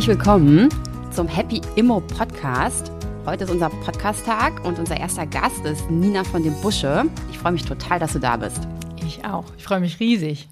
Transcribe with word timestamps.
herzlich 0.00 0.16
willkommen 0.16 0.70
zum 1.10 1.28
Happy 1.28 1.60
Immo 1.76 2.00
Podcast. 2.00 2.90
Heute 3.26 3.44
ist 3.44 3.50
unser 3.50 3.68
Podcast-Tag 3.68 4.64
und 4.64 4.78
unser 4.78 4.96
erster 4.96 5.26
Gast 5.26 5.62
ist 5.66 5.90
Nina 5.90 6.24
von 6.24 6.42
dem 6.42 6.58
Busche. 6.62 7.04
Ich 7.30 7.36
freue 7.36 7.52
mich 7.52 7.66
total, 7.66 7.98
dass 7.98 8.14
du 8.14 8.18
da 8.18 8.38
bist. 8.38 8.66
Ich 9.06 9.26
auch. 9.26 9.44
Ich 9.58 9.64
freue 9.64 9.80
mich 9.80 10.00
riesig. 10.00 10.48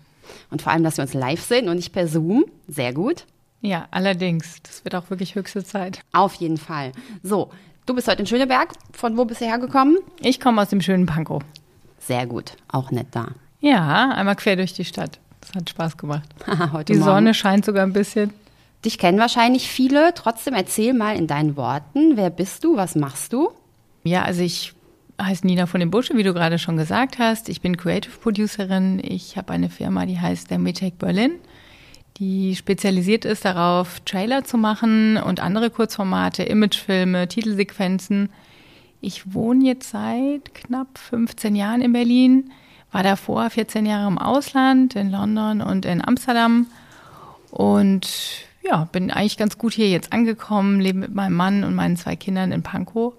Und 0.50 0.61
vor 0.61 0.70
allem, 0.70 0.82
dass 0.82 0.98
wir 0.98 1.02
uns 1.02 1.14
live 1.14 1.41
sehen 1.41 1.70
und 1.70 1.77
nicht 1.77 1.95
per 1.95 2.09
Zoom. 2.09 2.45
Sehr 2.66 2.92
gut. 2.92 3.24
Ja, 3.62 3.88
allerdings. 3.91 4.61
Das 4.64 4.84
wird 4.84 4.95
auch 4.95 5.09
wirklich 5.09 5.34
höchste 5.34 5.65
Zeit. 5.65 6.01
Auf 6.12 6.34
jeden 6.34 6.59
Fall. 6.59 6.92
So, 7.23 7.51
du 7.87 7.95
bist 7.95 8.06
heute 8.06 8.20
in 8.20 8.27
Schöneberg. 8.27 8.74
Von 8.92 9.16
wo 9.16 9.24
bist 9.24 9.41
du 9.41 9.46
hergekommen? 9.46 9.96
Ich 10.20 10.41
komme 10.41 10.60
aus 10.60 10.69
dem 10.69 10.83
schönen 10.83 11.06
Pankow. 11.06 11.42
Sehr 11.98 12.27
gut. 12.27 12.52
Auch 12.70 12.91
nett 12.91 13.06
da. 13.12 13.28
Ja, 13.60 14.10
einmal 14.10 14.37
quer 14.37 14.56
durch 14.56 14.74
die 14.74 14.84
Stadt. 14.84 15.19
Das 15.41 15.55
hat 15.55 15.70
Spaß 15.70 15.96
gemacht. 15.96 16.28
heute 16.70 16.92
Die 16.92 16.98
Morgen. 16.98 17.10
Sonne 17.10 17.33
scheint 17.33 17.65
sogar 17.65 17.84
ein 17.87 17.95
bisschen. 17.95 18.34
Dich 18.84 18.98
kennen 18.98 19.18
wahrscheinlich 19.18 19.68
viele. 19.68 20.14
Trotzdem 20.14 20.55
erzähl 20.55 20.95
mal 20.95 21.16
in 21.16 21.27
deinen 21.27 21.56
Worten, 21.56 22.16
wer 22.16 22.30
bist 22.30 22.64
du, 22.64 22.77
was 22.77 22.95
machst 22.95 23.32
du? 23.32 23.50
Ja, 24.05 24.23
also 24.23 24.42
ich 24.42 24.74
heiße 25.20 25.46
Nina 25.46 25.66
von 25.66 25.80
den 25.80 25.91
Busche, 25.91 26.16
wie 26.16 26.23
du 26.23 26.32
gerade 26.32 26.59
schon 26.59 26.77
gesagt 26.77 27.19
hast. 27.19 27.48
Ich 27.48 27.60
bin 27.60 27.77
Creative 27.77 28.16
Producerin. 28.19 29.00
Ich 29.02 29.36
habe 29.36 29.52
eine 29.52 29.69
Firma, 29.69 30.06
die 30.06 30.20
heißt 30.20 30.50
der 30.50 30.59
Metec 30.59 30.98
Berlin, 30.98 31.33
die 32.19 32.55
spezialisiert 32.56 33.24
ist 33.24 33.45
darauf, 33.45 34.00
Trailer 34.00 34.45
zu 34.45 34.56
machen 34.56 35.16
und 35.16 35.41
andere 35.41 35.70
Kurzformate, 35.70 36.45
Imagefilme, 36.45 37.28
Titelsequenzen. 37.28 38.30
Ich 39.00 39.34
wohne 39.34 39.64
jetzt 39.64 39.91
seit 39.91 40.55
knapp 40.55 40.98
15 40.98 41.55
Jahren 41.55 41.80
in 41.80 41.92
Berlin, 41.92 42.50
war 42.91 43.02
davor 43.02 43.50
14 43.50 43.86
Jahre 43.86 44.08
im 44.08 44.19
Ausland, 44.19 44.97
in 44.97 45.10
London 45.10 45.60
und 45.60 45.84
in 45.84 46.05
Amsterdam 46.05 46.66
und 47.50 48.47
ja, 48.62 48.89
bin 48.92 49.11
eigentlich 49.11 49.37
ganz 49.37 49.59
gut 49.59 49.75
hier 49.75 49.89
jetzt 49.89 50.12
angekommen, 50.12 50.81
lebe 50.81 50.98
mit 50.98 51.14
meinem 51.14 51.34
Mann 51.34 51.64
und 51.64 51.75
meinen 51.75 51.97
zwei 51.97 52.17
Kindern 52.17 52.53
in 52.53 52.62
Pankow 52.62 53.15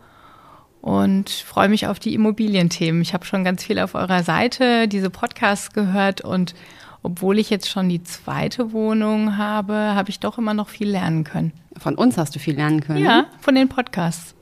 und 0.82 1.30
freue 1.30 1.70
mich 1.70 1.88
auf 1.88 2.00
die 2.00 2.14
Immobilienthemen. 2.14 3.02
Ich 3.02 3.14
habe 3.14 3.26
schon 3.26 3.44
ganz 3.44 3.64
viel 3.64 3.80
auf 3.80 3.96
eurer 3.96 4.24
Seite, 4.24 4.88
diese 4.88 5.10
Podcasts 5.10 5.74
gehört 5.74 6.22
und 6.22 6.56
obwohl 7.02 7.40
ich 7.40 7.50
jetzt 7.50 7.70
schon 7.70 7.88
die 7.88 8.04
zweite 8.04 8.74
Wohnung 8.74 9.38
habe, 9.38 9.74
habe 9.74 10.10
ich 10.10 10.20
doch 10.20 10.38
immer 10.38 10.54
noch 10.54 10.68
viel 10.68 10.90
lernen 10.90 11.24
können. 11.24 11.54
Von 11.78 11.96
uns 11.96 12.18
hast 12.18 12.36
du 12.36 12.40
viel 12.40 12.56
lernen 12.56 12.82
können. 12.82 13.04
Ja, 13.04 13.28
von 13.40 13.56
den 13.56 13.70
Podcasts. 13.70 14.36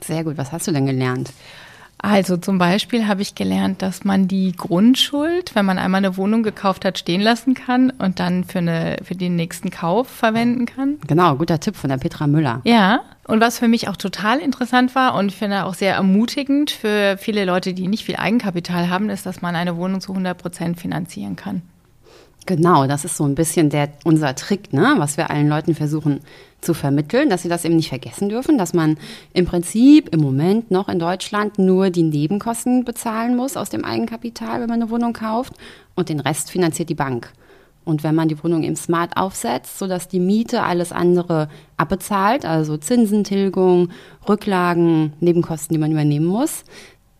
Sehr 0.00 0.22
gut. 0.24 0.36
Was 0.36 0.52
hast 0.52 0.68
du 0.68 0.72
denn 0.72 0.86
gelernt? 0.86 1.32
Also 1.98 2.36
zum 2.36 2.58
Beispiel 2.58 3.08
habe 3.08 3.22
ich 3.22 3.34
gelernt, 3.34 3.82
dass 3.82 4.04
man 4.04 4.28
die 4.28 4.52
Grundschuld, 4.52 5.54
wenn 5.54 5.64
man 5.64 5.78
einmal 5.78 5.98
eine 5.98 6.16
Wohnung 6.16 6.42
gekauft 6.42 6.84
hat, 6.84 6.98
stehen 6.98 7.20
lassen 7.20 7.54
kann 7.54 7.90
und 7.90 8.20
dann 8.20 8.44
für, 8.44 8.58
eine, 8.58 8.98
für 9.02 9.14
den 9.14 9.36
nächsten 9.36 9.70
Kauf 9.70 10.08
verwenden 10.08 10.66
kann. 10.66 10.98
Genau, 11.06 11.36
guter 11.36 11.58
Tipp 11.58 11.76
von 11.76 11.90
der 11.90 11.96
Petra 11.96 12.26
Müller. 12.26 12.60
Ja, 12.64 13.00
und 13.26 13.40
was 13.40 13.58
für 13.58 13.66
mich 13.66 13.88
auch 13.88 13.96
total 13.96 14.38
interessant 14.38 14.94
war 14.94 15.14
und 15.14 15.32
finde 15.32 15.64
auch 15.64 15.74
sehr 15.74 15.94
ermutigend 15.94 16.70
für 16.70 17.16
viele 17.18 17.44
Leute, 17.44 17.74
die 17.74 17.88
nicht 17.88 18.04
viel 18.04 18.16
Eigenkapital 18.16 18.88
haben, 18.88 19.10
ist, 19.10 19.26
dass 19.26 19.42
man 19.42 19.56
eine 19.56 19.76
Wohnung 19.76 20.00
zu 20.00 20.12
100 20.12 20.38
Prozent 20.38 20.80
finanzieren 20.80 21.34
kann. 21.34 21.62
Genau, 22.46 22.86
das 22.86 23.04
ist 23.04 23.16
so 23.16 23.24
ein 23.24 23.34
bisschen 23.34 23.70
der, 23.70 23.88
unser 24.04 24.36
Trick, 24.36 24.72
ne? 24.72 24.94
was 24.98 25.16
wir 25.16 25.30
allen 25.30 25.48
Leuten 25.48 25.74
versuchen 25.74 26.20
zu 26.60 26.74
vermitteln, 26.74 27.28
dass 27.28 27.42
sie 27.42 27.48
das 27.48 27.64
eben 27.64 27.74
nicht 27.74 27.88
vergessen 27.88 28.28
dürfen, 28.28 28.56
dass 28.56 28.72
man 28.72 28.98
im 29.32 29.46
Prinzip 29.46 30.14
im 30.14 30.20
Moment 30.20 30.70
noch 30.70 30.88
in 30.88 31.00
Deutschland 31.00 31.58
nur 31.58 31.90
die 31.90 32.04
Nebenkosten 32.04 32.84
bezahlen 32.84 33.36
muss 33.36 33.56
aus 33.56 33.68
dem 33.68 33.84
Eigenkapital, 33.84 34.60
wenn 34.60 34.68
man 34.68 34.80
eine 34.80 34.90
Wohnung 34.90 35.12
kauft 35.12 35.54
und 35.96 36.08
den 36.08 36.20
Rest 36.20 36.52
finanziert 36.52 36.88
die 36.88 36.94
Bank. 36.94 37.32
Und 37.84 38.02
wenn 38.02 38.16
man 38.16 38.28
die 38.28 38.42
Wohnung 38.42 38.64
eben 38.64 38.74
smart 38.74 39.16
aufsetzt, 39.16 39.78
sodass 39.78 40.08
die 40.08 40.18
Miete 40.18 40.62
alles 40.62 40.90
andere 40.90 41.48
abbezahlt, 41.76 42.44
also 42.44 42.76
Zinsen, 42.76 43.22
Tilgung, 43.22 43.90
Rücklagen, 44.28 45.12
Nebenkosten, 45.20 45.72
die 45.72 45.78
man 45.78 45.92
übernehmen 45.92 46.26
muss, 46.26 46.64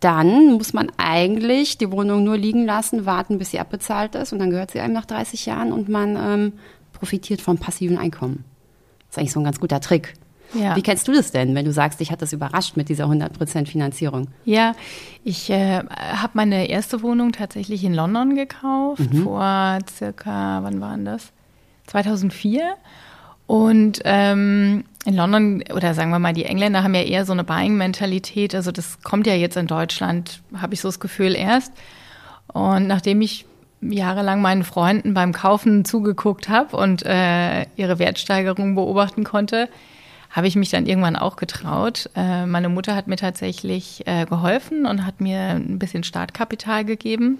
dann 0.01 0.53
muss 0.53 0.73
man 0.73 0.91
eigentlich 0.99 1.79
die 1.79 1.91
Wohnung 1.91 2.25
nur 2.25 2.37
liegen 2.37 2.67
lassen, 2.67 3.07
warten, 3.07 3.39
bis 3.39 3.51
sie 3.51 3.61
abbezahlt 3.61 4.15
ist 4.15 4.33
und 4.33 4.39
dann 4.39 4.51
gehört 4.51 4.71
sie 4.71 4.81
einem 4.81 4.95
nach 4.95 5.07
30 5.07 5.47
Jahren 5.47 5.73
und 5.73 5.89
man 5.89 6.17
ähm, 6.17 6.53
profitiert 6.93 7.41
vom 7.41 7.59
passiven 7.59 7.99
Einkommen. 7.99 8.45
Das 9.09 9.17
ist 9.17 9.19
eigentlich 9.19 9.33
so 9.33 9.41
ein 9.41 9.45
ganz 9.45 9.61
guter 9.61 9.81
Trick. 9.81 10.15
Ja. 10.55 10.77
Wie 10.77 10.83
kennst 10.83 11.09
du 11.09 11.13
das 11.13 11.33
denn, 11.33 11.55
wenn 11.55 11.65
du 11.65 11.73
sagst, 11.73 12.01
dich 12.01 12.13
hat 12.13 12.23
das 12.23 12.33
überrascht 12.33 12.77
mit 12.77 12.89
dieser 12.89 13.07
100% 13.07 13.67
Finanzierung? 13.67 14.29
Ja, 14.45 14.75
ich 15.25 15.51
äh, 15.51 15.79
habe 15.81 16.33
meine 16.35 16.69
erste 16.69 17.03
Wohnung 17.03 17.33
tatsächlich 17.33 17.83
in 17.85 17.95
London 17.95 18.37
gekauft, 18.37 19.03
vor 19.23 19.79
circa, 19.91 20.63
wann 20.63 20.81
waren 20.81 21.05
das? 21.05 21.33
2004. 21.89 22.77
Und 23.47 24.01
ähm, 24.05 24.85
in 25.05 25.15
London, 25.15 25.63
oder 25.73 25.95
sagen 25.95 26.11
wir 26.11 26.19
mal, 26.19 26.33
die 26.33 26.45
Engländer 26.45 26.83
haben 26.83 26.95
ja 26.95 27.03
eher 27.03 27.25
so 27.25 27.33
eine 27.33 27.45
Buying-Mentalität. 27.45 28.55
Also 28.55 28.73
das 28.73 29.03
kommt 29.03 29.27
ja 29.27 29.35
jetzt 29.35 29.57
in 29.57 29.69
Deutschland, 29.69 30.43
habe 30.57 30.75
ich 30.75 30.81
so 30.81 30.89
das 30.89 30.99
Gefühl, 30.99 31.37
erst. 31.37 31.73
Und 32.53 32.87
nachdem 32.87 33.21
ich 33.21 33.47
jahrelang 33.81 34.41
meinen 34.41 34.65
Freunden 34.65 35.15
beim 35.15 35.33
Kaufen 35.33 35.85
zugeguckt 35.85 36.49
habe 36.49 36.77
und 36.77 37.05
äh, 37.05 37.67
ihre 37.77 37.99
Wertsteigerung 37.99 38.75
beobachten 38.75 39.23
konnte, 39.23 39.69
habe 40.31 40.49
ich 40.49 40.57
mich 40.57 40.71
dann 40.71 40.87
irgendwann 40.87 41.17
auch 41.17 41.37
getraut. 41.37 42.11
Äh, 42.17 42.47
meine 42.47 42.69
Mutter 42.69 42.97
hat 42.97 43.07
mir 43.07 43.17
tatsächlich 43.17 44.07
äh, 44.07 44.27
geholfen 44.27 44.87
und 44.87 45.07
hat 45.07 45.21
mir 45.21 45.39
ein 45.39 45.79
bisschen 45.79 46.03
Startkapital 46.03 46.85
gegeben. 46.85 47.39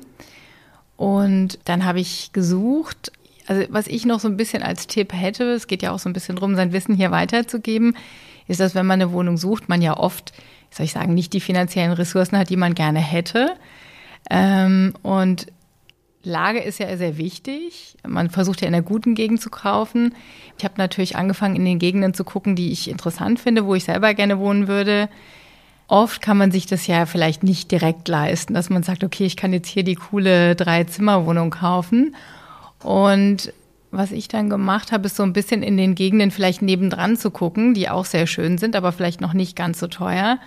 Und 0.97 1.59
dann 1.65 1.85
habe 1.85 2.01
ich 2.01 2.33
gesucht. 2.33 3.13
Also 3.47 3.65
was 3.69 3.87
ich 3.87 4.05
noch 4.05 4.21
so 4.21 4.29
ein 4.29 4.37
bisschen 4.37 4.63
als 4.63 4.87
Tipp 4.87 5.13
hätte, 5.13 5.45
es 5.53 5.67
geht 5.67 5.83
ja 5.83 5.93
auch 5.93 5.99
so 5.99 6.09
ein 6.09 6.13
bisschen 6.13 6.37
drum, 6.37 6.57
sein 6.57 6.73
Wissen 6.73 6.95
hier 6.95 7.11
weiterzugeben, 7.11 7.97
ist, 8.49 8.61
dass 8.61 8.75
wenn 8.75 8.87
man 8.87 9.01
eine 9.01 9.13
Wohnung 9.13 9.37
sucht, 9.37 9.69
man 9.69 9.83
ja 9.83 9.97
oft, 9.97 10.33
soll 10.71 10.87
ich 10.87 10.93
sagen, 10.93 11.15
nicht 11.15 11.33
die 11.33 11.41
finanziellen 11.41 11.93
Ressourcen 11.93 12.39
hat, 12.39 12.51
die 12.51 12.57
man 12.57 12.75
gerne 12.75 13.01
hätte. 13.01 13.55
Ähm, 14.31 14.95
und 15.03 15.47
Lage 16.27 16.59
ist 16.59 16.81
ja 16.81 16.97
sehr 16.97 17.19
wichtig. 17.19 17.97
Man 18.05 18.31
versucht 18.31 18.61
ja 18.61 18.67
in 18.67 18.75
einer 18.75 18.83
guten 18.83 19.15
Gegend 19.15 19.41
zu 19.41 19.49
kaufen. 19.49 20.13
Ich 20.59 20.65
habe 20.65 20.75
natürlich 20.77 21.15
angefangen, 21.15 21.55
in 21.55 21.65
den 21.65 21.79
Gegenden 21.79 22.15
zu 22.15 22.25
gucken, 22.25 22.57
die 22.57 22.73
ich 22.73 22.91
interessant 22.91 23.39
finde, 23.39 23.65
wo 23.65 23.77
ich 23.77 23.85
selber 23.85 24.13
gerne 24.13 24.39
wohnen 24.39 24.67
würde. 24.67 25.09
Oft 25.87 26.21
kann 26.21 26.37
man 26.37 26.51
sich 26.51 26.67
das 26.67 26.89
ja 26.89 27.07
vielleicht 27.07 27.45
nicht 27.45 27.71
direkt 27.71 28.09
leisten, 28.09 28.55
dass 28.55 28.71
man 28.71 28.83
sagt, 28.83 29.05
okay, 29.05 29.25
ich 29.25 29.37
kann 29.37 29.53
jetzt 29.53 29.69
hier 29.69 29.85
die 29.85 29.95
coole 29.95 30.57
Drei-Zimmer-Wohnung 30.57 31.51
kaufen. 31.51 32.17
Und 32.87 33.53
was 33.91 34.13
ich 34.13 34.29
dann 34.29 34.49
gemacht 34.49 34.93
habe, 34.93 35.07
ist 35.07 35.17
so 35.17 35.25
ein 35.25 35.33
bisschen 35.33 35.65
in 35.65 35.77
den 35.77 35.97
Gegenden 35.97 36.31
vielleicht 36.31 36.63
nebendran 36.63 37.17
zu 37.17 37.33
gucken, 37.33 37.75
die 37.75 37.89
auch 37.89 38.05
sehr 38.05 38.29
schön 38.29 38.59
sind, 38.59 38.77
aber 38.77 38.93
vielleicht 38.93 39.21
noch 39.21 39.33
nicht 39.33 39.57
ganz 39.57 39.81
so 39.81 39.89
teuer. 39.89 40.39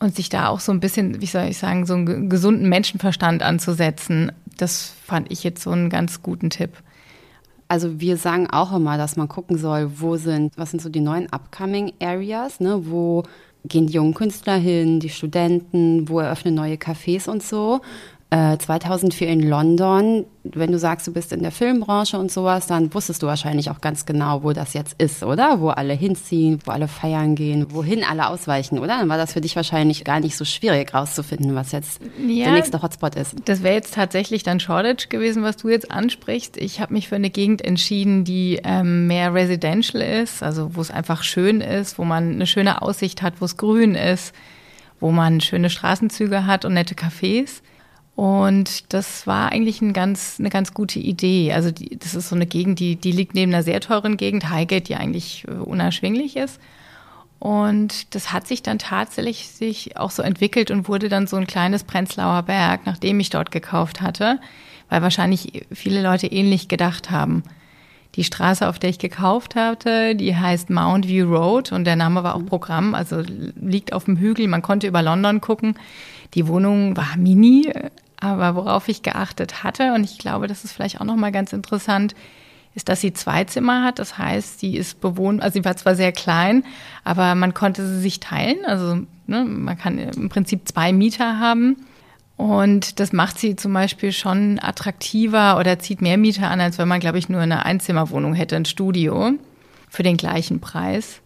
Und 0.00 0.16
sich 0.16 0.30
da 0.30 0.48
auch 0.48 0.58
so 0.58 0.72
ein 0.72 0.80
bisschen, 0.80 1.20
wie 1.20 1.26
soll 1.26 1.44
ich 1.44 1.58
sagen, 1.58 1.86
so 1.86 1.94
einen 1.94 2.28
gesunden 2.28 2.68
Menschenverstand 2.68 3.44
anzusetzen. 3.44 4.32
Das 4.56 4.94
fand 5.04 5.30
ich 5.30 5.44
jetzt 5.44 5.62
so 5.62 5.70
einen 5.70 5.90
ganz 5.90 6.22
guten 6.22 6.50
Tipp. 6.50 6.72
Also 7.68 8.00
wir 8.00 8.16
sagen 8.16 8.50
auch 8.50 8.74
immer, 8.74 8.98
dass 8.98 9.14
man 9.14 9.28
gucken 9.28 9.58
soll, 9.58 10.00
wo 10.00 10.16
sind, 10.16 10.52
was 10.56 10.72
sind 10.72 10.82
so 10.82 10.88
die 10.88 11.00
neuen 11.00 11.32
upcoming 11.32 11.92
Areas, 12.00 12.58
ne? 12.58 12.80
Wo 12.86 13.22
gehen 13.64 13.86
die 13.86 13.92
jungen 13.92 14.14
Künstler 14.14 14.56
hin, 14.56 14.98
die 14.98 15.10
Studenten, 15.10 16.08
wo 16.08 16.18
eröffnen 16.18 16.54
neue 16.54 16.76
Cafés 16.76 17.28
und 17.28 17.44
so. 17.44 17.80
Äh, 18.30 18.58
2004 18.58 19.26
in 19.26 19.48
London, 19.48 20.26
wenn 20.44 20.70
du 20.70 20.78
sagst, 20.78 21.06
du 21.06 21.14
bist 21.14 21.32
in 21.32 21.40
der 21.40 21.50
Filmbranche 21.50 22.18
und 22.18 22.30
sowas, 22.30 22.66
dann 22.66 22.92
wusstest 22.92 23.22
du 23.22 23.26
wahrscheinlich 23.26 23.70
auch 23.70 23.80
ganz 23.80 24.04
genau, 24.04 24.42
wo 24.42 24.52
das 24.52 24.74
jetzt 24.74 25.00
ist, 25.00 25.22
oder? 25.22 25.60
Wo 25.60 25.70
alle 25.70 25.94
hinziehen, 25.94 26.58
wo 26.66 26.72
alle 26.72 26.88
feiern 26.88 27.36
gehen, 27.36 27.68
wohin 27.70 28.04
alle 28.04 28.28
ausweichen, 28.28 28.80
oder? 28.80 28.98
Dann 28.98 29.08
war 29.08 29.16
das 29.16 29.32
für 29.32 29.40
dich 29.40 29.56
wahrscheinlich 29.56 30.04
gar 30.04 30.20
nicht 30.20 30.36
so 30.36 30.44
schwierig 30.44 30.92
rauszufinden, 30.92 31.54
was 31.54 31.72
jetzt 31.72 32.02
Ja. 32.18 32.44
der 32.44 32.52
nächste 32.52 32.82
Hotspot 32.82 33.14
ist. 33.14 33.34
Das 33.46 33.62
wäre 33.62 33.76
jetzt 33.76 33.94
tatsächlich 33.94 34.42
dann 34.42 34.60
Shoreditch 34.60 35.08
gewesen, 35.08 35.42
was 35.42 35.56
du 35.56 35.70
jetzt 35.70 35.90
ansprichst. 35.90 36.58
Ich 36.58 36.82
habe 36.82 36.92
mich 36.92 37.08
für 37.08 37.16
eine 37.16 37.30
Gegend 37.30 37.64
entschieden, 37.64 38.24
die 38.24 38.60
ähm, 38.62 39.06
mehr 39.06 39.32
residential 39.32 40.02
ist, 40.02 40.42
also 40.42 40.76
wo 40.76 40.82
es 40.82 40.90
einfach 40.90 41.22
schön 41.22 41.62
ist, 41.62 41.98
wo 41.98 42.04
man 42.04 42.32
eine 42.34 42.46
schöne 42.46 42.82
Aussicht 42.82 43.22
hat, 43.22 43.40
wo 43.40 43.46
es 43.46 43.56
grün 43.56 43.94
ist, 43.94 44.34
wo 45.00 45.12
man 45.12 45.40
schöne 45.40 45.70
Straßenzüge 45.70 46.44
hat 46.44 46.66
und 46.66 46.74
nette 46.74 46.94
Cafés. 46.94 47.62
Und 48.18 48.92
das 48.92 49.28
war 49.28 49.52
eigentlich 49.52 49.80
ein 49.80 49.92
ganz, 49.92 50.40
eine 50.40 50.50
ganz 50.50 50.74
gute 50.74 50.98
Idee. 50.98 51.52
Also 51.52 51.70
die, 51.70 51.96
das 51.96 52.16
ist 52.16 52.30
so 52.30 52.34
eine 52.34 52.46
Gegend, 52.46 52.80
die, 52.80 52.96
die 52.96 53.12
liegt 53.12 53.36
neben 53.36 53.54
einer 53.54 53.62
sehr 53.62 53.80
teuren 53.80 54.16
Gegend, 54.16 54.50
Highgate, 54.50 54.88
die 54.88 54.96
eigentlich 54.96 55.44
äh, 55.46 55.52
unerschwinglich 55.52 56.34
ist. 56.34 56.58
Und 57.38 58.16
das 58.16 58.32
hat 58.32 58.48
sich 58.48 58.64
dann 58.64 58.80
tatsächlich 58.80 59.46
sich 59.46 59.96
auch 59.96 60.10
so 60.10 60.22
entwickelt 60.24 60.72
und 60.72 60.88
wurde 60.88 61.08
dann 61.08 61.28
so 61.28 61.36
ein 61.36 61.46
kleines 61.46 61.84
Prenzlauer 61.84 62.42
Berg, 62.42 62.86
nachdem 62.86 63.20
ich 63.20 63.30
dort 63.30 63.52
gekauft 63.52 64.00
hatte, 64.00 64.40
weil 64.88 65.00
wahrscheinlich 65.00 65.64
viele 65.72 66.02
Leute 66.02 66.26
ähnlich 66.26 66.66
gedacht 66.66 67.12
haben. 67.12 67.44
Die 68.16 68.24
Straße, 68.24 68.68
auf 68.68 68.80
der 68.80 68.90
ich 68.90 68.98
gekauft 68.98 69.54
hatte, 69.54 70.16
die 70.16 70.34
heißt 70.34 70.70
Mount 70.70 71.06
View 71.06 71.32
Road 71.32 71.70
und 71.70 71.84
der 71.84 71.94
Name 71.94 72.24
war 72.24 72.34
auch 72.34 72.44
Programm, 72.44 72.96
also 72.96 73.22
liegt 73.54 73.92
auf 73.92 74.06
dem 74.06 74.16
Hügel, 74.16 74.48
man 74.48 74.62
konnte 74.62 74.88
über 74.88 75.02
London 75.02 75.40
gucken. 75.40 75.76
Die 76.34 76.48
Wohnung 76.48 76.96
war 76.96 77.16
mini, 77.16 77.72
aber 78.20 78.54
worauf 78.54 78.88
ich 78.88 79.02
geachtet 79.02 79.62
hatte 79.62 79.94
und 79.94 80.04
ich 80.04 80.18
glaube, 80.18 80.46
das 80.46 80.64
ist 80.64 80.72
vielleicht 80.72 81.00
auch 81.00 81.04
noch 81.04 81.16
mal 81.16 81.32
ganz 81.32 81.52
interessant, 81.52 82.14
ist, 82.74 82.88
dass 82.88 83.00
sie 83.00 83.12
zwei 83.12 83.44
Zimmer 83.44 83.82
hat. 83.82 83.98
Das 83.98 84.18
heißt, 84.18 84.60
sie 84.60 84.76
ist 84.76 85.00
bewohnt, 85.00 85.42
also 85.42 85.54
sie 85.54 85.64
war 85.64 85.76
zwar 85.76 85.94
sehr 85.94 86.12
klein, 86.12 86.64
aber 87.04 87.34
man 87.34 87.54
konnte 87.54 87.86
sie 87.86 88.00
sich 88.00 88.20
teilen. 88.20 88.58
Also 88.66 89.00
ne, 89.26 89.44
man 89.44 89.76
kann 89.76 89.98
im 89.98 90.28
Prinzip 90.28 90.66
zwei 90.68 90.92
Mieter 90.92 91.38
haben. 91.38 91.76
Und 92.36 93.00
das 93.00 93.12
macht 93.12 93.38
sie 93.38 93.56
zum 93.56 93.72
Beispiel 93.72 94.12
schon 94.12 94.60
attraktiver 94.62 95.58
oder 95.58 95.80
zieht 95.80 96.00
mehr 96.00 96.16
Mieter 96.16 96.48
an, 96.48 96.60
als 96.60 96.78
wenn 96.78 96.86
man, 96.86 97.00
glaube 97.00 97.18
ich, 97.18 97.28
nur 97.28 97.40
eine 97.40 97.64
Einzimmerwohnung 97.64 98.34
hätte, 98.34 98.54
ein 98.54 98.64
Studio 98.64 99.32
für 99.90 100.04
den 100.04 100.16
gleichen 100.16 100.60
Preis. 100.60 101.20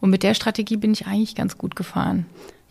Und 0.00 0.08
mit 0.08 0.22
der 0.22 0.32
Strategie 0.32 0.78
bin 0.78 0.92
ich 0.92 1.06
eigentlich 1.06 1.34
ganz 1.34 1.58
gut 1.58 1.76
gefahren. 1.76 2.24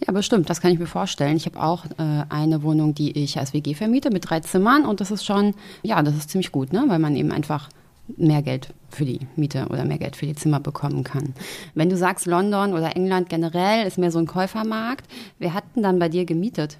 Ja, 0.05 0.13
bestimmt, 0.13 0.49
das 0.49 0.61
kann 0.61 0.71
ich 0.71 0.79
mir 0.79 0.85
vorstellen. 0.85 1.37
Ich 1.37 1.47
habe 1.47 1.61
auch 1.61 1.85
äh, 1.85 2.23
eine 2.29 2.61
Wohnung, 2.61 2.93
die 2.93 3.17
ich 3.23 3.39
als 3.39 3.53
WG 3.53 3.73
vermiete 3.73 4.11
mit 4.11 4.29
drei 4.29 4.41
Zimmern 4.41 4.85
und 4.85 5.01
das 5.01 5.09
ist 5.09 5.25
schon, 5.25 5.55
ja, 5.81 6.01
das 6.03 6.15
ist 6.15 6.29
ziemlich 6.29 6.51
gut, 6.51 6.71
ne? 6.71 6.83
weil 6.87 6.99
man 6.99 7.15
eben 7.15 7.31
einfach 7.31 7.69
mehr 8.15 8.41
Geld 8.41 8.73
für 8.89 9.05
die 9.05 9.21
Miete 9.35 9.67
oder 9.69 9.83
mehr 9.83 9.97
Geld 9.97 10.15
für 10.15 10.25
die 10.25 10.35
Zimmer 10.35 10.59
bekommen 10.59 11.03
kann. 11.03 11.33
Wenn 11.73 11.89
du 11.89 11.97
sagst, 11.97 12.25
London 12.25 12.73
oder 12.73 12.95
England 12.95 13.27
generell 13.27 13.85
ist 13.85 13.97
mehr 13.97 14.11
so 14.11 14.19
ein 14.19 14.27
Käufermarkt, 14.27 15.05
wer 15.39 15.53
hat 15.53 15.63
denn 15.75 15.83
dann 15.83 15.99
bei 15.99 16.09
dir 16.09 16.25
gemietet? 16.25 16.77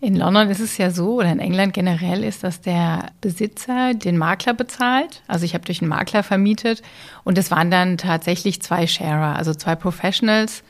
In 0.00 0.14
London 0.14 0.50
ist 0.50 0.60
es 0.60 0.76
ja 0.76 0.90
so, 0.90 1.14
oder 1.14 1.32
in 1.32 1.38
England 1.38 1.72
generell 1.72 2.22
ist, 2.22 2.44
dass 2.44 2.60
der 2.60 3.06
Besitzer 3.22 3.94
den 3.94 4.18
Makler 4.18 4.52
bezahlt. 4.52 5.22
Also 5.26 5.46
ich 5.46 5.54
habe 5.54 5.64
durch 5.64 5.80
einen 5.80 5.88
Makler 5.88 6.22
vermietet 6.22 6.82
und 7.24 7.38
es 7.38 7.50
waren 7.50 7.70
dann 7.70 7.96
tatsächlich 7.96 8.60
zwei 8.60 8.86
Sharer, 8.86 9.36
also 9.36 9.54
zwei 9.54 9.74
Professionals. 9.74 10.62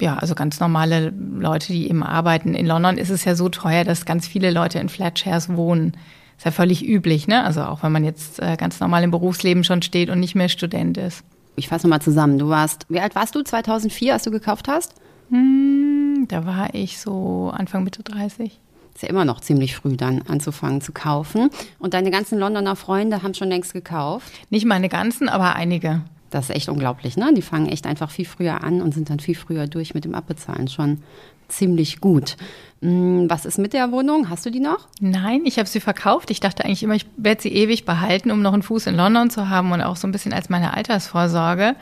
Ja, 0.00 0.16
also 0.16 0.34
ganz 0.34 0.58
normale 0.58 1.10
Leute, 1.10 1.72
die 1.72 1.88
eben 1.88 2.02
arbeiten. 2.02 2.54
In 2.54 2.66
London 2.66 2.98
ist 2.98 3.10
es 3.10 3.24
ja 3.24 3.34
so 3.34 3.48
teuer, 3.48 3.84
dass 3.84 4.04
ganz 4.04 4.26
viele 4.26 4.50
Leute 4.50 4.78
in 4.78 4.88
Flatshares 4.88 5.54
wohnen. 5.54 5.96
Ist 6.36 6.44
ja 6.44 6.50
völlig 6.50 6.84
üblich, 6.84 7.28
ne? 7.28 7.44
Also 7.44 7.62
auch 7.62 7.82
wenn 7.82 7.92
man 7.92 8.04
jetzt 8.04 8.40
äh, 8.40 8.56
ganz 8.56 8.80
normal 8.80 9.04
im 9.04 9.10
Berufsleben 9.10 9.62
schon 9.64 9.82
steht 9.82 10.10
und 10.10 10.18
nicht 10.18 10.34
mehr 10.34 10.48
Student 10.48 10.98
ist. 10.98 11.22
Ich 11.54 11.68
fasse 11.68 11.86
nochmal 11.86 12.02
zusammen. 12.02 12.38
Du 12.38 12.48
warst, 12.48 12.86
wie 12.88 13.00
alt 13.00 13.14
warst 13.14 13.34
du 13.34 13.42
2004, 13.42 14.14
als 14.14 14.24
du 14.24 14.30
gekauft 14.30 14.66
hast? 14.68 14.94
Hm, 15.30 16.26
da 16.28 16.44
war 16.46 16.74
ich 16.74 16.98
so 16.98 17.52
Anfang 17.54 17.84
Mitte 17.84 18.02
30. 18.02 18.58
Ist 18.94 19.02
ja 19.02 19.08
immer 19.08 19.24
noch 19.24 19.40
ziemlich 19.40 19.74
früh 19.74 19.96
dann 19.96 20.22
anzufangen 20.22 20.80
zu 20.80 20.92
kaufen. 20.92 21.50
Und 21.78 21.94
deine 21.94 22.10
ganzen 22.10 22.38
Londoner 22.38 22.76
Freunde 22.76 23.22
haben 23.22 23.34
schon 23.34 23.48
längst 23.48 23.72
gekauft? 23.72 24.32
Nicht 24.50 24.66
meine 24.66 24.88
ganzen, 24.88 25.28
aber 25.28 25.56
einige. 25.56 26.02
Das 26.32 26.48
ist 26.48 26.56
echt 26.56 26.68
unglaublich, 26.70 27.18
ne? 27.18 27.32
Die 27.36 27.42
fangen 27.42 27.68
echt 27.68 27.86
einfach 27.86 28.10
viel 28.10 28.24
früher 28.24 28.64
an 28.64 28.80
und 28.80 28.94
sind 28.94 29.10
dann 29.10 29.20
viel 29.20 29.34
früher 29.34 29.66
durch 29.66 29.92
mit 29.92 30.06
dem 30.06 30.14
Abbezahlen. 30.14 30.66
Schon 30.66 31.02
ziemlich 31.48 32.00
gut. 32.00 32.36
Hm, 32.80 33.28
was 33.28 33.44
ist 33.44 33.58
mit 33.58 33.74
der 33.74 33.92
Wohnung? 33.92 34.30
Hast 34.30 34.46
du 34.46 34.50
die 34.50 34.58
noch? 34.58 34.88
Nein, 35.00 35.42
ich 35.44 35.58
habe 35.58 35.68
sie 35.68 35.80
verkauft. 35.80 36.30
Ich 36.30 36.40
dachte 36.40 36.64
eigentlich 36.64 36.82
immer, 36.82 36.94
ich 36.94 37.04
werde 37.18 37.42
sie 37.42 37.52
ewig 37.52 37.84
behalten, 37.84 38.30
um 38.30 38.40
noch 38.40 38.54
einen 38.54 38.62
Fuß 38.62 38.86
in 38.86 38.96
London 38.96 39.28
zu 39.28 39.50
haben 39.50 39.72
und 39.72 39.82
auch 39.82 39.96
so 39.96 40.08
ein 40.08 40.12
bisschen 40.12 40.32
als 40.32 40.48
meine 40.48 40.74
Altersvorsorge. 40.74 41.76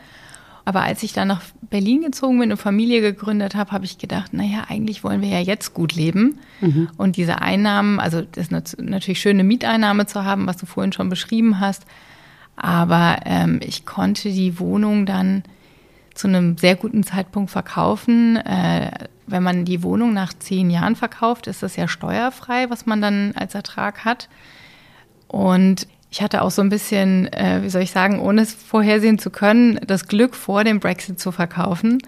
Aber 0.64 0.82
als 0.82 1.02
ich 1.04 1.12
dann 1.12 1.28
nach 1.28 1.42
Berlin 1.62 2.02
gezogen 2.02 2.40
bin 2.40 2.50
und 2.50 2.58
Familie 2.58 3.00
gegründet 3.00 3.54
habe, 3.54 3.70
habe 3.70 3.84
ich 3.84 3.98
gedacht, 3.98 4.34
naja, 4.34 4.64
eigentlich 4.68 5.04
wollen 5.04 5.22
wir 5.22 5.28
ja 5.28 5.40
jetzt 5.40 5.74
gut 5.74 5.94
leben. 5.94 6.40
Mhm. 6.60 6.88
Und 6.96 7.16
diese 7.16 7.40
Einnahmen, 7.40 8.00
also 8.00 8.20
das 8.20 8.48
ist 8.48 8.78
natürlich 8.78 9.20
schön, 9.20 9.36
eine 9.36 9.44
Mieteinnahme 9.44 10.06
zu 10.06 10.24
haben, 10.24 10.46
was 10.46 10.56
du 10.56 10.66
vorhin 10.66 10.92
schon 10.92 11.08
beschrieben 11.08 11.60
hast. 11.60 11.86
Aber 12.62 13.20
ähm, 13.24 13.60
ich 13.62 13.86
konnte 13.86 14.30
die 14.30 14.60
Wohnung 14.60 15.06
dann 15.06 15.42
zu 16.14 16.28
einem 16.28 16.58
sehr 16.58 16.76
guten 16.76 17.02
Zeitpunkt 17.02 17.50
verkaufen. 17.50 18.36
Äh, 18.36 18.90
wenn 19.26 19.42
man 19.42 19.64
die 19.64 19.82
Wohnung 19.82 20.12
nach 20.12 20.34
zehn 20.34 20.68
Jahren 20.68 20.94
verkauft, 20.94 21.46
ist 21.46 21.62
das 21.62 21.76
ja 21.76 21.88
steuerfrei, 21.88 22.68
was 22.68 22.84
man 22.84 23.00
dann 23.00 23.32
als 23.34 23.54
Ertrag 23.54 24.04
hat. 24.04 24.28
Und 25.26 25.86
ich 26.10 26.20
hatte 26.20 26.42
auch 26.42 26.50
so 26.50 26.60
ein 26.60 26.68
bisschen, 26.68 27.32
äh, 27.32 27.60
wie 27.62 27.70
soll 27.70 27.80
ich 27.80 27.92
sagen, 27.92 28.20
ohne 28.20 28.42
es 28.42 28.52
vorhersehen 28.52 29.18
zu 29.18 29.30
können, 29.30 29.80
das 29.86 30.06
Glück 30.06 30.34
vor 30.34 30.62
dem 30.62 30.80
Brexit 30.80 31.18
zu 31.18 31.32
verkaufen. 31.32 32.02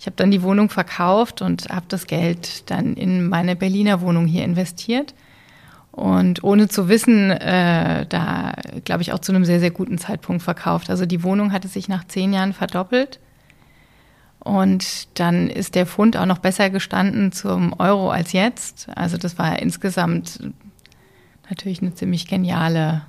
Ich 0.00 0.06
habe 0.06 0.16
dann 0.16 0.32
die 0.32 0.42
Wohnung 0.42 0.70
verkauft 0.70 1.40
und 1.40 1.68
habe 1.68 1.86
das 1.88 2.08
Geld 2.08 2.68
dann 2.68 2.94
in 2.94 3.28
meine 3.28 3.54
Berliner 3.54 4.00
Wohnung 4.00 4.26
hier 4.26 4.44
investiert. 4.44 5.14
Und 5.94 6.42
ohne 6.42 6.68
zu 6.68 6.88
wissen, 6.88 7.30
äh, 7.30 8.04
da 8.06 8.54
glaube 8.84 9.02
ich 9.02 9.12
auch 9.12 9.20
zu 9.20 9.30
einem 9.30 9.44
sehr, 9.44 9.60
sehr 9.60 9.70
guten 9.70 9.96
Zeitpunkt 9.96 10.42
verkauft. 10.42 10.90
Also 10.90 11.06
die 11.06 11.22
Wohnung 11.22 11.52
hatte 11.52 11.68
sich 11.68 11.88
nach 11.88 12.04
zehn 12.08 12.32
Jahren 12.32 12.52
verdoppelt. 12.52 13.20
Und 14.40 15.18
dann 15.20 15.48
ist 15.48 15.76
der 15.76 15.86
Pfund 15.86 16.16
auch 16.16 16.26
noch 16.26 16.38
besser 16.38 16.68
gestanden 16.68 17.30
zum 17.30 17.74
Euro 17.78 18.10
als 18.10 18.32
jetzt. 18.32 18.88
Also 18.96 19.18
das 19.18 19.38
war 19.38 19.60
insgesamt 19.60 20.40
natürlich 21.48 21.80
eine 21.80 21.94
ziemlich 21.94 22.26
geniale 22.26 23.02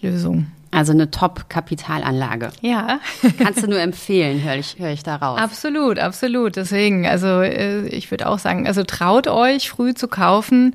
Lösung. 0.00 0.48
Also 0.72 0.92
eine 0.92 1.12
Top-Kapitalanlage. 1.12 2.50
Ja. 2.60 2.98
Kannst 3.38 3.62
du 3.62 3.68
nur 3.68 3.80
empfehlen, 3.80 4.42
höre 4.42 4.56
ich, 4.56 4.76
hör 4.78 4.90
ich 4.90 5.04
daraus. 5.04 5.38
Absolut, 5.38 6.00
absolut. 6.00 6.56
Deswegen, 6.56 7.06
also 7.06 7.40
äh, 7.40 7.86
ich 7.86 8.10
würde 8.10 8.28
auch 8.28 8.40
sagen, 8.40 8.66
also 8.66 8.82
traut 8.82 9.28
euch, 9.28 9.70
früh 9.70 9.94
zu 9.94 10.08
kaufen. 10.08 10.74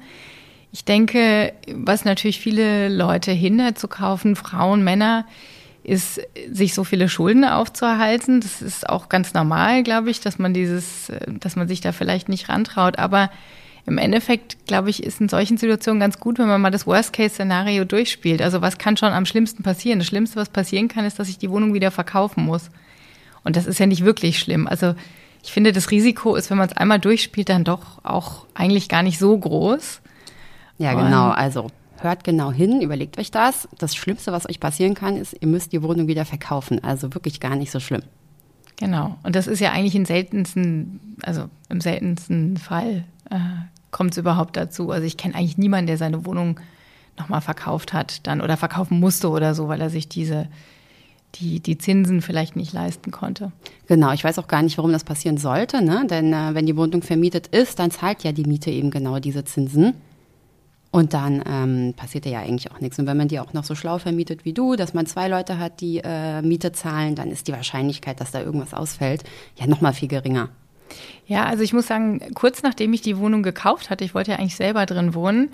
Ich 0.72 0.86
denke, 0.86 1.54
was 1.74 2.06
natürlich 2.06 2.40
viele 2.40 2.90
Leute 2.90 3.31
hindert 3.31 3.80
zu 3.80 3.88
kaufen, 3.88 4.36
Frauen, 4.36 4.84
Männer, 4.84 5.25
ist, 5.84 6.22
sich 6.52 6.74
so 6.74 6.84
viele 6.84 7.08
Schulden 7.08 7.46
aufzuhalten. 7.46 8.42
Das 8.42 8.62
ist 8.62 8.90
auch 8.90 9.08
ganz 9.08 9.34
normal, 9.34 9.84
glaube 9.84 10.10
ich, 10.10 10.19
dass 10.19 10.38
man 10.38 10.54
dieses, 10.54 11.10
äh, 11.10 11.19
dass 11.40 11.56
man 11.56 11.68
sich 11.68 11.80
da 11.80 11.94
vielleicht 11.94 12.28
nicht 12.28 12.50
rantraut. 12.50 13.00
Aber 13.00 13.31
im 13.86 13.98
Endeffekt, 13.98 14.68
glaube 14.68 14.90
ich, 14.90 15.02
ist 15.02 15.22
in 15.22 15.30
solchen 15.30 15.58
Situationen 15.58 16.02
ganz 16.02 16.19
gut, 16.19 16.40
wenn 16.40 16.50
man 16.50 16.60
mal 16.60 16.72
das 16.72 16.86
Worst-Case-Szenario 16.86 17.86
durchspielt. 17.86 18.42
Also 18.42 18.62
was 18.62 18.78
kann 18.78 18.98
schon 18.98 19.14
am 19.14 19.25
schlimmsten 19.25 19.64
passieren? 19.64 20.00
Das 20.00 20.10
Schlimmste, 20.10 20.36
was 20.36 20.50
passieren 20.50 20.90
kann, 20.90 21.06
ist, 21.06 21.19
dass 21.19 21.30
ich 21.30 21.38
die 21.38 21.50
Wohnung 21.50 21.74
wieder 21.74 21.90
verkaufen 21.90 22.44
muss. 22.44 22.69
Und 23.46 23.56
das 23.56 23.66
ist 23.66 23.80
ja 23.80 23.86
nicht 23.86 24.04
wirklich 24.04 24.40
schlimm. 24.40 24.68
Also 24.68 24.94
ich 25.42 25.54
finde, 25.54 25.72
das 25.72 25.90
Risiko 25.90 26.36
ist, 26.36 26.50
wenn 26.50 26.58
man 26.58 26.68
es 26.68 26.75
einmal 26.75 27.00
durchspielt, 27.00 27.48
dann 27.48 27.64
doch 27.64 28.04
auch 28.04 28.46
eigentlich 28.54 28.90
gar 28.90 29.04
nicht 29.04 29.19
so 29.19 29.38
groß. 29.38 30.02
Ja, 30.77 30.94
genau. 30.94 31.29
Also 31.29 31.68
hört 32.00 32.24
genau 32.24 32.51
hin, 32.51 32.81
überlegt 32.81 33.18
euch 33.18 33.31
das. 33.31 33.68
Das 33.77 33.95
Schlimmste, 33.95 34.31
was 34.31 34.47
euch 34.47 34.59
passieren 34.59 34.94
kann, 34.94 35.18
ist, 35.18 35.35
ihr 35.39 35.47
müsst 35.47 35.71
die 35.71 35.81
Wohnung 35.81 36.07
wieder 36.07 36.25
verkaufen. 36.25 36.83
Also 36.83 37.13
wirklich 37.13 37.39
gar 37.39 37.56
nicht 37.56 37.71
so 37.71 37.79
schlimm. 37.79 38.03
Genau. 38.75 39.18
Und 39.24 39.35
das 39.35 39.47
ist 39.47 39.59
ja 39.59 39.71
eigentlich 39.71 39.95
im 39.95 40.06
seltensten, 40.06 41.18
also 41.24 41.45
im 41.69 41.81
seltensten 41.81 42.57
Fall 42.57 43.06
äh, 43.29 43.39
kommt 43.91 44.12
es 44.12 44.18
überhaupt 44.18 44.56
dazu? 44.56 44.91
Also 44.91 45.06
ich 45.06 45.18
kenne 45.18 45.35
eigentlich 45.35 45.57
niemanden, 45.57 45.88
der 45.88 45.97
seine 45.97 46.25
Wohnung 46.25 46.59
nochmal 47.18 47.42
verkauft 47.42 47.94
hat 47.94 48.28
dann 48.28 48.42
oder 48.42 48.57
verkaufen 48.57 48.99
musste 48.99 49.30
oder 49.30 49.56
so, 49.56 49.68
weil 49.68 49.81
er 49.81 49.90
sich 49.90 50.07
diese 50.07 50.47
die, 51.35 51.59
die 51.59 51.78
Zinsen 51.78 52.21
vielleicht 52.21 52.56
nicht 52.56 52.73
leisten 52.73 53.11
konnte. 53.11 53.52
Genau, 53.87 54.11
ich 54.13 54.23
weiß 54.23 54.40
auch 54.40 54.47
gar 54.47 54.61
nicht, 54.61 54.78
warum 54.78 54.92
das 54.92 55.04
passieren 55.04 55.37
sollte, 55.37 55.83
ne? 55.83 56.06
Denn 56.09 56.31
äh, 56.31 56.54
wenn 56.54 56.66
die 56.66 56.78
Wohnung 56.78 57.02
vermietet 57.02 57.47
ist, 57.47 57.80
dann 57.80 57.92
zahlt 57.92 58.23
ja 58.23 58.31
die 58.31 58.45
Miete 58.45 58.71
eben 58.71 58.92
genau 58.92 59.19
diese 59.19 59.44
Zinsen. 59.44 59.94
Und 60.89 61.13
dann 61.13 61.44
ähm, 61.45 61.94
passiert 61.95 62.25
ja 62.25 62.39
eigentlich 62.39 62.71
auch 62.71 62.79
nichts. 62.79 62.97
Und 62.97 63.07
wenn 63.07 63.17
man 63.17 63.27
die 63.27 63.39
auch 63.39 63.53
noch 63.53 63.65
so 63.65 63.75
schlau 63.75 63.97
vermietet 63.97 64.45
wie 64.45 64.53
du, 64.53 64.75
dass 64.75 64.94
man 64.94 65.06
zwei 65.06 65.27
Leute 65.27 65.59
hat, 65.59 65.81
die 65.81 66.01
äh, 66.03 66.41
Miete 66.41 66.71
zahlen, 66.71 67.15
dann 67.15 67.29
ist 67.29 67.47
die 67.47 67.51
Wahrscheinlichkeit, 67.51 68.21
dass 68.21 68.31
da 68.31 68.41
irgendwas 68.41 68.73
ausfällt, 68.73 69.23
ja 69.56 69.67
nochmal 69.67 69.94
viel 69.94 70.07
geringer. 70.07 70.49
Ja, 71.25 71.45
also 71.45 71.63
ich 71.63 71.73
muss 71.73 71.87
sagen, 71.87 72.21
kurz 72.33 72.63
nachdem 72.63 72.94
ich 72.94 73.01
die 73.01 73.17
Wohnung 73.17 73.44
gekauft 73.44 73.89
hatte, 73.89 74.06
ich 74.06 74.15
wollte 74.15 74.31
ja 74.31 74.37
eigentlich 74.37 74.56
selber 74.56 74.85
drin 74.85 75.13
wohnen, 75.13 75.49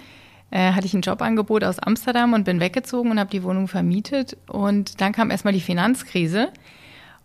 äh, 0.52 0.74
hatte 0.74 0.86
ich 0.86 0.94
ein 0.94 1.02
Jobangebot 1.02 1.64
aus 1.64 1.80
Amsterdam 1.80 2.34
und 2.34 2.44
bin 2.44 2.60
weggezogen 2.60 3.10
und 3.10 3.20
habe 3.20 3.32
die 3.32 3.44
Wohnung 3.44 3.68
vermietet. 3.68 4.38
Und 4.48 5.02
dann 5.02 5.12
kam 5.12 5.32
erstmal 5.32 5.54
die 5.54 5.62
Finanzkrise 5.62 6.50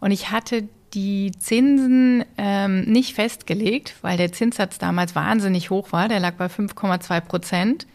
und 0.01 0.13
ich 0.13 0.31
hatte 0.31 0.67
die 0.95 1.33
Zinsen 1.39 2.25
ähm, 2.39 2.83
nicht 2.83 3.15
festgelegt, 3.15 3.97
weil 4.01 4.17
der 4.17 4.33
Zinssatz 4.33 4.79
damals 4.79 5.15
wahnsinnig 5.15 5.69
hoch 5.69 5.93
war. 5.93 6.09
Der 6.09 6.21
lag 6.21 6.35
bei 6.35 6.47
5,2 6.47 7.21
Prozent. 7.21 7.87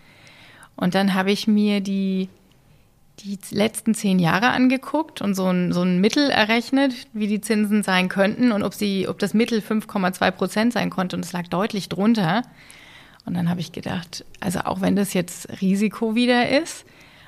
Und 0.75 0.95
dann 0.95 1.13
habe 1.13 1.31
ich 1.31 1.47
mir 1.47 1.81
die 1.81 2.29
die 3.19 3.37
letzten 3.51 3.93
zehn 3.93 4.19
Jahre 4.19 4.49
angeguckt 4.49 5.21
und 5.21 5.35
so 5.35 5.45
ein, 5.45 5.71
so 5.71 5.83
ein 5.83 6.01
Mittel 6.01 6.29
errechnet, 6.29 6.93
wie 7.13 7.27
die 7.27 7.41
Zinsen 7.41 7.83
sein 7.83 8.09
könnten 8.09 8.51
und 8.51 8.63
ob 8.63 8.73
sie, 8.73 9.07
ob 9.07 9.19
das 9.19 9.33
Mittel 9.33 9.59
5,2 9.59 10.31
Prozent 10.31 10.73
sein 10.73 10.89
konnte 10.89 11.15
und 11.15 11.23
es 11.23 11.31
lag 11.31 11.47
deutlich 11.47 11.89
drunter. 11.89 12.41
Und 13.25 13.35
dann 13.35 13.49
habe 13.49 13.61
ich 13.61 13.71
gedacht, 13.71 14.25
also 14.39 14.61
auch 14.61 14.81
wenn 14.81 14.95
das 14.95 15.13
jetzt 15.13 15.61
Risiko 15.61 16.15
wieder 16.15 16.49
ist, 16.49 16.85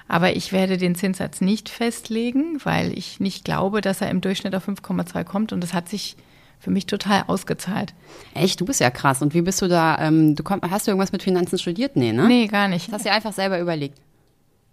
aber 0.07 0.35
ich 0.35 0.51
werde 0.51 0.77
den 0.77 0.95
Zinssatz 0.95 1.39
nicht 1.39 1.69
festlegen, 1.69 2.59
weil 2.63 2.95
ich 2.97 3.19
nicht 3.19 3.45
glaube, 3.45 3.81
dass 3.81 4.01
er 4.01 4.09
im 4.09 4.21
Durchschnitt 4.21 4.55
auf 4.55 4.67
5,2 4.67 5.23
kommt 5.23 5.53
und 5.53 5.61
das 5.61 5.73
hat 5.73 5.87
sich 5.87 6.15
für 6.59 6.71
mich 6.71 6.85
total 6.85 7.23
ausgezahlt. 7.27 7.93
Echt, 8.33 8.59
du 8.59 8.65
bist 8.65 8.79
ja 8.79 8.89
krass. 8.89 9.21
Und 9.21 9.33
wie 9.33 9.41
bist 9.41 9.61
du 9.61 9.67
da, 9.67 9.97
ähm, 9.99 10.35
du 10.35 10.43
komm, 10.43 10.61
hast 10.69 10.87
du 10.87 10.91
irgendwas 10.91 11.11
mit 11.11 11.23
Finanzen 11.23 11.57
studiert? 11.57 11.95
Nee, 11.95 12.11
ne? 12.11 12.27
Nee, 12.27 12.47
gar 12.47 12.67
nicht. 12.67 12.87
Das 12.87 12.95
hast 12.95 13.05
du 13.05 13.09
dir 13.09 13.15
einfach 13.15 13.33
selber 13.33 13.59
überlegt. 13.59 13.99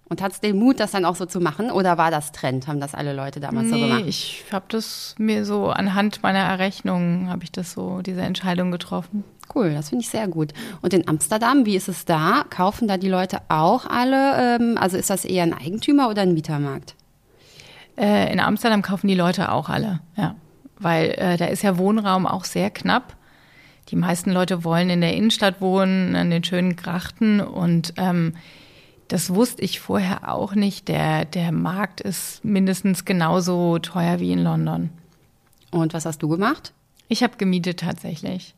Und 0.08 0.20
hat 0.20 0.32
es 0.32 0.40
den 0.40 0.58
Mut, 0.58 0.78
das 0.78 0.90
dann 0.90 1.06
auch 1.06 1.16
so 1.16 1.24
zu 1.24 1.40
machen? 1.40 1.70
Oder 1.70 1.96
war 1.96 2.10
das 2.10 2.32
Trend? 2.32 2.66
Haben 2.66 2.80
das 2.80 2.94
alle 2.94 3.14
Leute 3.14 3.40
damals 3.40 3.68
nee, 3.68 3.80
so 3.80 3.86
gemacht? 3.86 4.04
Ich 4.06 4.44
habe 4.52 4.66
das 4.68 5.14
mir 5.16 5.46
so 5.46 5.70
anhand 5.70 6.22
meiner 6.22 6.40
Errechnungen 6.40 7.30
habe 7.30 7.44
ich 7.44 7.52
das 7.52 7.72
so, 7.72 8.02
diese 8.02 8.20
Entscheidung 8.20 8.70
getroffen. 8.70 9.24
Cool, 9.54 9.72
das 9.72 9.88
finde 9.88 10.02
ich 10.02 10.10
sehr 10.10 10.28
gut. 10.28 10.52
Und 10.82 10.92
in 10.92 11.08
Amsterdam, 11.08 11.64
wie 11.64 11.76
ist 11.76 11.88
es 11.88 12.04
da? 12.04 12.44
Kaufen 12.50 12.88
da 12.88 12.98
die 12.98 13.08
Leute 13.08 13.38
auch 13.48 13.86
alle? 13.86 14.56
Ähm, 14.56 14.76
also 14.78 14.98
ist 14.98 15.08
das 15.08 15.24
eher 15.24 15.44
ein 15.44 15.54
Eigentümer 15.54 16.10
oder 16.10 16.22
ein 16.22 16.34
Mietermarkt? 16.34 16.94
Äh, 17.96 18.32
in 18.32 18.40
Amsterdam 18.40 18.82
kaufen 18.82 19.08
die 19.08 19.14
Leute 19.14 19.50
auch 19.50 19.68
alle, 19.68 20.00
ja. 20.16 20.34
Weil 20.82 21.10
äh, 21.12 21.36
da 21.36 21.46
ist 21.46 21.62
ja 21.62 21.78
Wohnraum 21.78 22.26
auch 22.26 22.44
sehr 22.44 22.70
knapp. 22.70 23.16
Die 23.88 23.96
meisten 23.96 24.30
Leute 24.30 24.64
wollen 24.64 24.90
in 24.90 25.00
der 25.00 25.14
Innenstadt 25.14 25.60
wohnen, 25.60 26.14
an 26.14 26.30
den 26.30 26.44
schönen 26.44 26.76
Grachten 26.76 27.40
und 27.40 27.94
ähm, 27.96 28.34
das 29.08 29.34
wusste 29.34 29.60
ich 29.60 29.80
vorher 29.80 30.32
auch 30.32 30.54
nicht. 30.54 30.88
Der, 30.88 31.26
der 31.26 31.52
Markt 31.52 32.00
ist 32.00 32.42
mindestens 32.44 33.04
genauso 33.04 33.78
teuer 33.78 34.20
wie 34.20 34.32
in 34.32 34.38
London. 34.38 34.88
Und 35.70 35.92
was 35.92 36.06
hast 36.06 36.22
du 36.22 36.28
gemacht? 36.28 36.72
Ich 37.08 37.22
habe 37.22 37.36
gemietet 37.36 37.80
tatsächlich. 37.80 38.54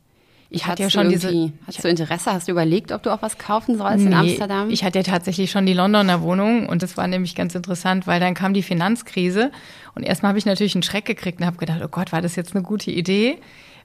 Ich 0.49 0.67
hatte 0.67 0.83
ja 0.83 0.89
schon 0.89 1.09
diese. 1.09 1.51
Hast 1.67 1.83
du 1.83 1.87
Interesse? 1.87 2.31
Hast 2.31 2.47
du 2.47 2.51
überlegt, 2.51 2.91
ob 2.91 3.03
du 3.03 3.11
auch 3.11 3.21
was 3.21 3.37
kaufen 3.37 3.77
sollst 3.77 3.99
nee, 3.99 4.11
in 4.11 4.13
Amsterdam? 4.13 4.69
Ich 4.69 4.83
hatte 4.83 4.99
ja 4.99 5.03
tatsächlich 5.03 5.51
schon 5.51 5.65
die 5.65 5.73
Londoner 5.73 6.21
Wohnung 6.21 6.67
und 6.67 6.83
das 6.83 6.97
war 6.97 7.07
nämlich 7.07 7.35
ganz 7.35 7.55
interessant, 7.55 8.07
weil 8.07 8.19
dann 8.19 8.33
kam 8.33 8.53
die 8.53 8.63
Finanzkrise 8.63 9.51
und 9.95 10.03
erstmal 10.03 10.29
habe 10.29 10.39
ich 10.39 10.45
natürlich 10.45 10.75
einen 10.75 10.83
Schreck 10.83 11.05
gekriegt 11.05 11.39
und 11.39 11.45
habe 11.45 11.57
gedacht, 11.57 11.81
oh 11.83 11.87
Gott, 11.87 12.11
war 12.11 12.21
das 12.21 12.35
jetzt 12.35 12.55
eine 12.55 12.63
gute 12.63 12.91
Idee? 12.91 13.37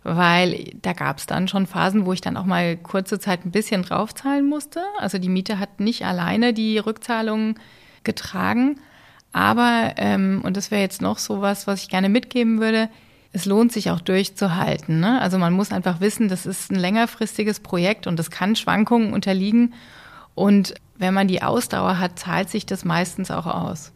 Weil 0.02 0.71
da 0.81 0.95
gab 0.95 1.19
es 1.19 1.26
dann 1.26 1.47
schon 1.47 1.67
Phasen, 1.67 2.07
wo 2.07 2.12
ich 2.12 2.23
dann 2.23 2.37
auch 2.37 2.47
mal 2.47 2.76
kurze 2.76 3.19
Zeit 3.19 3.45
ein 3.45 3.50
bisschen 3.50 3.83
draufzahlen 3.83 4.49
musste. 4.49 4.81
Also 4.99 5.19
die 5.19 5.29
Miete 5.29 5.59
hat 5.59 5.79
nicht 5.79 6.07
alleine 6.07 6.55
die 6.55 6.79
Rückzahlung 6.79 7.57
getragen. 8.02 8.81
Aber, 9.33 9.93
ähm, 9.97 10.40
und 10.43 10.57
das 10.57 10.71
wäre 10.71 10.81
jetzt 10.81 11.02
noch 11.02 11.19
so 11.19 11.43
was, 11.43 11.67
was 11.67 11.83
ich 11.83 11.88
gerne 11.88 12.09
mitgeben 12.09 12.61
würde, 12.61 12.88
es 13.32 13.44
lohnt 13.44 13.72
sich 13.72 13.90
auch 13.90 14.00
durchzuhalten. 14.00 15.00
Ne? 15.00 15.20
Also 15.20 15.38
man 15.38 15.52
muss 15.52 15.72
einfach 15.72 16.00
wissen, 16.00 16.28
das 16.28 16.46
ist 16.46 16.70
ein 16.70 16.78
längerfristiges 16.78 17.60
Projekt 17.60 18.06
und 18.06 18.18
das 18.18 18.30
kann 18.30 18.56
Schwankungen 18.56 19.12
unterliegen. 19.12 19.75
Und 20.34 20.75
wenn 20.96 21.14
man 21.14 21.28
die 21.28 21.42
Ausdauer 21.42 21.99
hat, 21.99 22.18
zahlt 22.18 22.50
sich 22.50 22.66
das 22.66 22.84
meistens 22.84 23.30
auch 23.30 23.46
aus. 23.46 23.92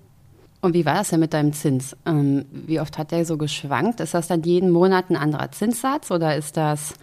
Und 0.60 0.72
wie 0.72 0.86
war 0.86 0.94
das 0.94 1.10
denn 1.10 1.20
mit 1.20 1.34
deinem 1.34 1.52
Zins? 1.52 1.96
Ähm, 2.06 2.46
wie 2.50 2.80
oft 2.80 2.96
hat 2.96 3.10
der 3.10 3.26
so 3.26 3.36
geschwankt? 3.36 4.00
Ist 4.00 4.14
das 4.14 4.28
dann 4.28 4.42
jeden 4.44 4.70
Monat 4.70 5.10
ein 5.10 5.16
anderer 5.16 5.52
Zinssatz 5.52 6.10
oder 6.10 6.36
ist 6.36 6.56
das 6.56 6.94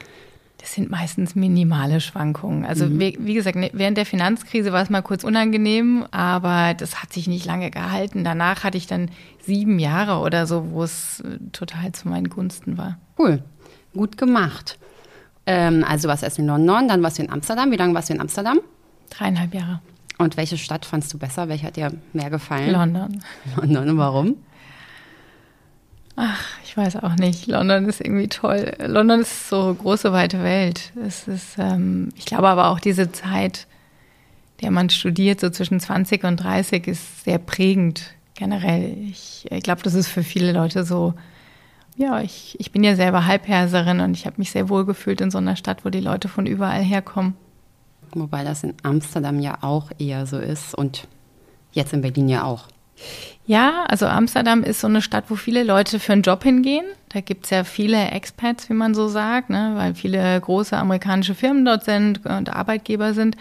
das 0.61 0.73
sind 0.73 0.91
meistens 0.91 1.33
minimale 1.35 1.99
Schwankungen. 1.99 2.65
Also 2.65 2.85
mhm. 2.85 2.99
wie, 2.99 3.17
wie, 3.19 3.33
gesagt, 3.33 3.55
ne, 3.55 3.71
während 3.73 3.97
der 3.97 4.05
Finanzkrise 4.05 4.71
war 4.71 4.83
es 4.83 4.91
mal 4.91 5.01
kurz 5.01 5.23
unangenehm, 5.23 6.05
aber 6.11 6.75
das 6.75 7.01
hat 7.01 7.11
sich 7.11 7.27
nicht 7.27 7.45
lange 7.45 7.71
gehalten. 7.71 8.23
Danach 8.23 8.63
hatte 8.63 8.77
ich 8.77 8.85
dann 8.85 9.09
sieben 9.39 9.79
Jahre 9.79 10.19
oder 10.23 10.45
so, 10.45 10.71
wo 10.71 10.83
es 10.83 11.21
äh, 11.21 11.39
total 11.51 11.93
zu 11.93 12.07
meinen 12.07 12.29
Gunsten 12.29 12.77
war. 12.77 12.99
Cool, 13.17 13.41
gut 13.93 14.17
gemacht. 14.17 14.77
Ähm, 15.47 15.83
also 15.83 16.03
du 16.03 16.09
warst 16.09 16.21
erst 16.21 16.37
in 16.37 16.45
London, 16.45 16.87
dann 16.87 17.01
warst 17.01 17.17
du 17.17 17.23
in 17.23 17.31
Amsterdam. 17.31 17.71
Wie 17.71 17.77
lange 17.77 17.95
warst 17.95 18.09
du 18.09 18.13
in 18.13 18.21
Amsterdam? 18.21 18.59
Dreieinhalb 19.09 19.55
Jahre. 19.55 19.81
Und 20.19 20.37
welche 20.37 20.59
Stadt 20.59 20.85
fandst 20.85 21.11
du 21.11 21.17
besser? 21.17 21.49
Welche 21.49 21.65
hat 21.65 21.75
dir 21.75 21.91
mehr 22.13 22.29
gefallen? 22.29 22.71
London. 22.71 23.23
London, 23.55 23.97
warum? 23.97 24.35
Ach, 26.23 26.45
ich 26.63 26.77
weiß 26.77 26.97
auch 26.97 27.15
nicht. 27.15 27.47
London 27.47 27.89
ist 27.89 27.99
irgendwie 27.99 28.27
toll. 28.27 28.73
London 28.85 29.21
ist 29.21 29.49
so 29.49 29.73
große, 29.73 30.13
weite 30.13 30.43
Welt. 30.43 30.93
Es 31.03 31.27
ist, 31.27 31.57
ähm, 31.57 32.09
ich 32.15 32.25
glaube 32.27 32.47
aber 32.47 32.67
auch 32.67 32.79
diese 32.79 33.11
Zeit, 33.11 33.65
der 34.61 34.69
man 34.69 34.91
studiert, 34.91 35.39
so 35.39 35.49
zwischen 35.49 35.79
20 35.79 36.23
und 36.23 36.37
30, 36.37 36.85
ist 36.85 37.23
sehr 37.23 37.39
prägend 37.39 38.13
generell. 38.35 38.95
Ich, 39.09 39.47
ich 39.49 39.63
glaube, 39.63 39.81
das 39.81 39.95
ist 39.95 40.09
für 40.09 40.21
viele 40.21 40.51
Leute 40.51 40.83
so. 40.83 41.15
Ja, 41.97 42.21
ich, 42.21 42.55
ich 42.59 42.71
bin 42.71 42.83
ja 42.83 42.95
selber 42.95 43.25
Halbherserin 43.25 43.99
und 43.99 44.15
ich 44.15 44.27
habe 44.27 44.35
mich 44.37 44.51
sehr 44.51 44.69
wohl 44.69 44.85
gefühlt 44.85 45.21
in 45.21 45.31
so 45.31 45.39
einer 45.39 45.55
Stadt, 45.55 45.85
wo 45.85 45.89
die 45.89 46.01
Leute 46.01 46.27
von 46.27 46.45
überall 46.45 46.83
herkommen. 46.83 47.33
Wobei 48.13 48.43
das 48.43 48.63
in 48.63 48.75
Amsterdam 48.83 49.39
ja 49.39 49.57
auch 49.61 49.89
eher 49.97 50.27
so 50.27 50.37
ist 50.37 50.75
und 50.75 51.07
jetzt 51.71 51.93
in 51.93 52.01
Berlin 52.01 52.29
ja 52.29 52.43
auch. 52.43 52.67
Ja, 53.51 53.83
also 53.89 54.05
Amsterdam 54.07 54.63
ist 54.63 54.79
so 54.79 54.87
eine 54.87 55.01
Stadt, 55.01 55.25
wo 55.27 55.35
viele 55.35 55.63
Leute 55.63 55.99
für 55.99 56.13
einen 56.13 56.21
Job 56.21 56.41
hingehen. 56.41 56.85
Da 57.09 57.19
gibt 57.19 57.43
es 57.43 57.49
ja 57.49 57.65
viele 57.65 58.11
Expats, 58.11 58.69
wie 58.69 58.73
man 58.73 58.95
so 58.95 59.09
sagt, 59.09 59.49
ne? 59.49 59.73
weil 59.75 59.93
viele 59.93 60.39
große 60.39 60.77
amerikanische 60.77 61.35
Firmen 61.35 61.65
dort 61.65 61.83
sind 61.83 62.25
und 62.25 62.47
Arbeitgeber 62.47 63.13
sind. 63.13 63.35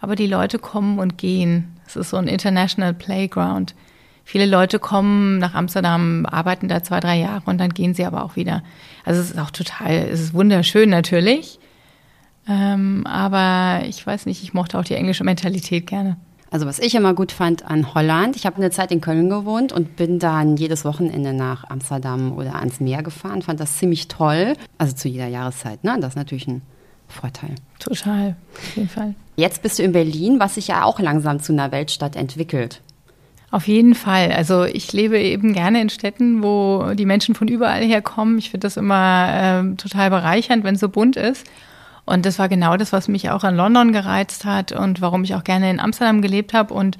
Aber 0.00 0.14
die 0.14 0.28
Leute 0.28 0.60
kommen 0.60 1.00
und 1.00 1.18
gehen. 1.18 1.76
Es 1.88 1.96
ist 1.96 2.10
so 2.10 2.18
ein 2.18 2.28
International 2.28 2.94
Playground. 2.94 3.74
Viele 4.22 4.46
Leute 4.46 4.78
kommen 4.78 5.38
nach 5.38 5.54
Amsterdam, 5.54 6.24
arbeiten 6.24 6.68
da 6.68 6.84
zwei, 6.84 7.00
drei 7.00 7.18
Jahre 7.18 7.42
und 7.46 7.58
dann 7.58 7.70
gehen 7.70 7.94
sie 7.94 8.04
aber 8.04 8.22
auch 8.22 8.36
wieder. 8.36 8.62
Also 9.04 9.20
es 9.20 9.32
ist 9.32 9.40
auch 9.40 9.50
total, 9.50 9.90
es 9.90 10.20
ist 10.20 10.34
wunderschön 10.34 10.88
natürlich. 10.88 11.58
Ähm, 12.48 13.04
aber 13.08 13.84
ich 13.88 14.06
weiß 14.06 14.26
nicht, 14.26 14.40
ich 14.44 14.54
mochte 14.54 14.78
auch 14.78 14.84
die 14.84 14.94
englische 14.94 15.24
Mentalität 15.24 15.88
gerne. 15.88 16.16
Also 16.50 16.66
was 16.66 16.78
ich 16.78 16.94
immer 16.94 17.14
gut 17.14 17.32
fand 17.32 17.64
an 17.64 17.94
Holland, 17.94 18.36
ich 18.36 18.46
habe 18.46 18.56
eine 18.56 18.70
Zeit 18.70 18.90
in 18.90 19.00
Köln 19.00 19.28
gewohnt 19.28 19.72
und 19.72 19.96
bin 19.96 20.18
dann 20.18 20.56
jedes 20.56 20.84
Wochenende 20.84 21.34
nach 21.34 21.68
Amsterdam 21.68 22.32
oder 22.32 22.56
ans 22.56 22.80
Meer 22.80 23.02
gefahren, 23.02 23.42
fand 23.42 23.60
das 23.60 23.76
ziemlich 23.76 24.08
toll. 24.08 24.54
Also 24.78 24.94
zu 24.94 25.08
jeder 25.08 25.28
Jahreszeit, 25.28 25.84
ne? 25.84 25.96
Das 26.00 26.10
ist 26.10 26.16
natürlich 26.16 26.46
ein 26.46 26.62
Vorteil. 27.06 27.54
Total, 27.78 28.36
auf 28.54 28.76
jeden 28.76 28.88
Fall. 28.88 29.14
Jetzt 29.36 29.62
bist 29.62 29.78
du 29.78 29.82
in 29.82 29.92
Berlin, 29.92 30.40
was 30.40 30.54
sich 30.54 30.68
ja 30.68 30.84
auch 30.84 31.00
langsam 31.00 31.40
zu 31.40 31.52
einer 31.52 31.70
Weltstadt 31.70 32.16
entwickelt. 32.16 32.80
Auf 33.50 33.66
jeden 33.66 33.94
Fall. 33.94 34.32
Also 34.32 34.64
ich 34.64 34.92
lebe 34.92 35.18
eben 35.18 35.54
gerne 35.54 35.80
in 35.80 35.88
Städten, 35.88 36.42
wo 36.42 36.92
die 36.94 37.06
Menschen 37.06 37.34
von 37.34 37.48
überall 37.48 37.82
herkommen. 37.82 38.36
Ich 38.38 38.50
finde 38.50 38.66
das 38.66 38.76
immer 38.76 39.28
äh, 39.72 39.76
total 39.76 40.10
bereichernd, 40.10 40.64
wenn 40.64 40.74
es 40.74 40.80
so 40.80 40.88
bunt 40.90 41.16
ist. 41.16 41.46
Und 42.08 42.24
das 42.24 42.38
war 42.38 42.48
genau 42.48 42.76
das, 42.76 42.92
was 42.92 43.06
mich 43.06 43.28
auch 43.30 43.44
an 43.44 43.54
London 43.54 43.92
gereizt 43.92 44.46
hat 44.46 44.72
und 44.72 45.02
warum 45.02 45.24
ich 45.24 45.34
auch 45.34 45.44
gerne 45.44 45.70
in 45.70 45.78
Amsterdam 45.78 46.22
gelebt 46.22 46.54
habe 46.54 46.72
und 46.72 46.96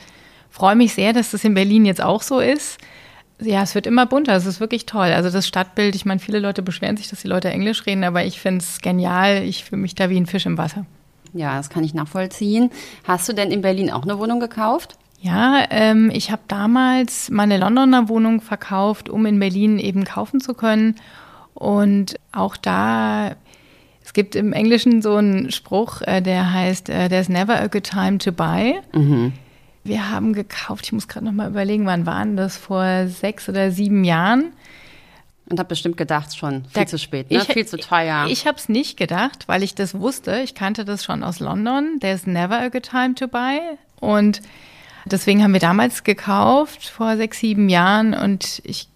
freue 0.50 0.76
mich 0.76 0.92
sehr, 0.92 1.14
dass 1.14 1.30
das 1.30 1.44
in 1.44 1.54
Berlin 1.54 1.86
jetzt 1.86 2.02
auch 2.02 2.20
so 2.20 2.40
ist. 2.40 2.78
Ja, 3.40 3.62
es 3.62 3.74
wird 3.74 3.86
immer 3.86 4.04
bunter, 4.04 4.34
es 4.34 4.44
ist 4.44 4.60
wirklich 4.60 4.84
toll. 4.84 5.12
Also 5.12 5.30
das 5.30 5.46
Stadtbild, 5.46 5.94
ich 5.94 6.04
meine, 6.04 6.20
viele 6.20 6.40
Leute 6.40 6.60
beschweren 6.60 6.96
sich, 6.96 7.08
dass 7.08 7.22
die 7.22 7.28
Leute 7.28 7.48
Englisch 7.48 7.86
reden, 7.86 8.04
aber 8.04 8.24
ich 8.24 8.40
finde 8.40 8.58
es 8.58 8.80
genial. 8.80 9.44
Ich 9.44 9.64
fühle 9.64 9.80
mich 9.80 9.94
da 9.94 10.10
wie 10.10 10.20
ein 10.20 10.26
Fisch 10.26 10.44
im 10.44 10.58
Wasser. 10.58 10.84
Ja, 11.32 11.56
das 11.56 11.70
kann 11.70 11.84
ich 11.84 11.94
nachvollziehen. 11.94 12.70
Hast 13.04 13.28
du 13.28 13.32
denn 13.32 13.50
in 13.50 13.62
Berlin 13.62 13.90
auch 13.90 14.02
eine 14.02 14.18
Wohnung 14.18 14.40
gekauft? 14.40 14.98
Ja, 15.20 15.64
ähm, 15.70 16.10
ich 16.12 16.30
habe 16.30 16.42
damals 16.48 17.30
meine 17.30 17.58
Londoner 17.58 18.08
Wohnung 18.08 18.40
verkauft, 18.40 19.08
um 19.08 19.24
in 19.24 19.38
Berlin 19.38 19.78
eben 19.78 20.04
kaufen 20.04 20.40
zu 20.40 20.54
können. 20.54 20.96
Und 21.54 22.16
auch 22.30 22.56
da 22.56 23.32
es 24.08 24.14
gibt 24.14 24.34
im 24.36 24.54
Englischen 24.54 25.02
so 25.02 25.16
einen 25.16 25.52
Spruch, 25.52 26.00
äh, 26.00 26.22
der 26.22 26.50
heißt, 26.50 26.88
äh, 26.88 27.10
There's 27.10 27.28
never 27.28 27.60
a 27.60 27.66
good 27.66 27.84
time 27.84 28.16
to 28.16 28.32
buy. 28.32 28.80
Mhm. 28.94 29.34
Wir 29.84 30.10
haben 30.10 30.32
gekauft, 30.32 30.86
ich 30.86 30.92
muss 30.92 31.08
gerade 31.08 31.26
noch 31.26 31.34
mal 31.34 31.50
überlegen, 31.50 31.84
wann 31.84 32.06
waren 32.06 32.34
das? 32.34 32.56
Vor 32.56 33.06
sechs 33.08 33.50
oder 33.50 33.70
sieben 33.70 34.04
Jahren. 34.04 34.54
Und 35.50 35.58
habe 35.58 35.68
bestimmt 35.68 35.98
gedacht 35.98 36.34
schon, 36.34 36.64
viel 36.64 36.84
da, 36.84 36.86
zu 36.86 36.98
spät, 36.98 37.30
ne? 37.30 37.36
ich, 37.36 37.52
viel 37.52 37.66
zu 37.66 37.76
teuer. 37.76 38.24
Ich, 38.24 38.32
ich 38.32 38.46
habe 38.46 38.56
es 38.56 38.70
nicht 38.70 38.96
gedacht, 38.96 39.46
weil 39.46 39.62
ich 39.62 39.74
das 39.74 39.94
wusste. 39.94 40.40
Ich 40.40 40.54
kannte 40.54 40.86
das 40.86 41.04
schon 41.04 41.22
aus 41.22 41.38
London. 41.38 41.98
There's 42.00 42.26
never 42.26 42.58
a 42.58 42.68
good 42.68 42.84
time 42.84 43.14
to 43.14 43.28
buy. 43.28 43.60
Und 44.00 44.40
deswegen 45.04 45.42
haben 45.42 45.52
wir 45.52 45.60
damals 45.60 46.02
gekauft, 46.02 46.88
vor 46.88 47.18
sechs, 47.18 47.40
sieben 47.40 47.68
Jahren. 47.68 48.14
Und 48.14 48.62
ich 48.64 48.88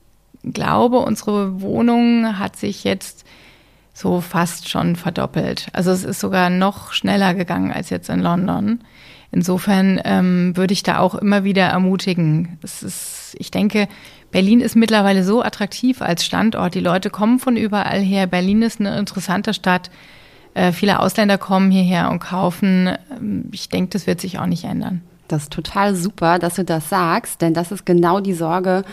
glaube, 0.42 1.00
unsere 1.00 1.60
Wohnung 1.60 2.38
hat 2.38 2.56
sich 2.56 2.84
jetzt 2.84 3.26
so 3.92 4.20
fast 4.20 4.68
schon 4.68 4.96
verdoppelt. 4.96 5.68
Also 5.72 5.90
es 5.90 6.04
ist 6.04 6.20
sogar 6.20 6.50
noch 6.50 6.92
schneller 6.92 7.34
gegangen 7.34 7.72
als 7.72 7.90
jetzt 7.90 8.08
in 8.08 8.20
London. 8.20 8.80
Insofern 9.30 10.00
ähm, 10.04 10.56
würde 10.56 10.72
ich 10.72 10.82
da 10.82 10.98
auch 10.98 11.14
immer 11.14 11.44
wieder 11.44 11.64
ermutigen. 11.64 12.58
Es 12.62 12.82
ist, 12.82 13.34
ich 13.38 13.50
denke, 13.50 13.88
Berlin 14.30 14.60
ist 14.60 14.76
mittlerweile 14.76 15.24
so 15.24 15.42
attraktiv 15.42 16.02
als 16.02 16.24
Standort. 16.24 16.74
Die 16.74 16.80
Leute 16.80 17.10
kommen 17.10 17.38
von 17.38 17.56
überall 17.56 18.00
her. 18.00 18.26
Berlin 18.26 18.62
ist 18.62 18.80
eine 18.80 18.98
interessante 18.98 19.54
Stadt. 19.54 19.90
Äh, 20.54 20.72
viele 20.72 21.00
Ausländer 21.00 21.38
kommen 21.38 21.70
hierher 21.70 22.10
und 22.10 22.18
kaufen. 22.18 22.90
Ähm, 23.10 23.48
ich 23.52 23.68
denke, 23.68 23.90
das 23.90 24.06
wird 24.06 24.20
sich 24.20 24.38
auch 24.38 24.46
nicht 24.46 24.64
ändern. 24.64 25.02
Das 25.28 25.44
ist 25.44 25.52
total 25.52 25.94
super, 25.94 26.38
dass 26.38 26.56
du 26.56 26.64
das 26.64 26.90
sagst, 26.90 27.40
denn 27.40 27.54
das 27.54 27.72
ist 27.72 27.86
genau 27.86 28.20
die 28.20 28.34
Sorge, 28.34 28.84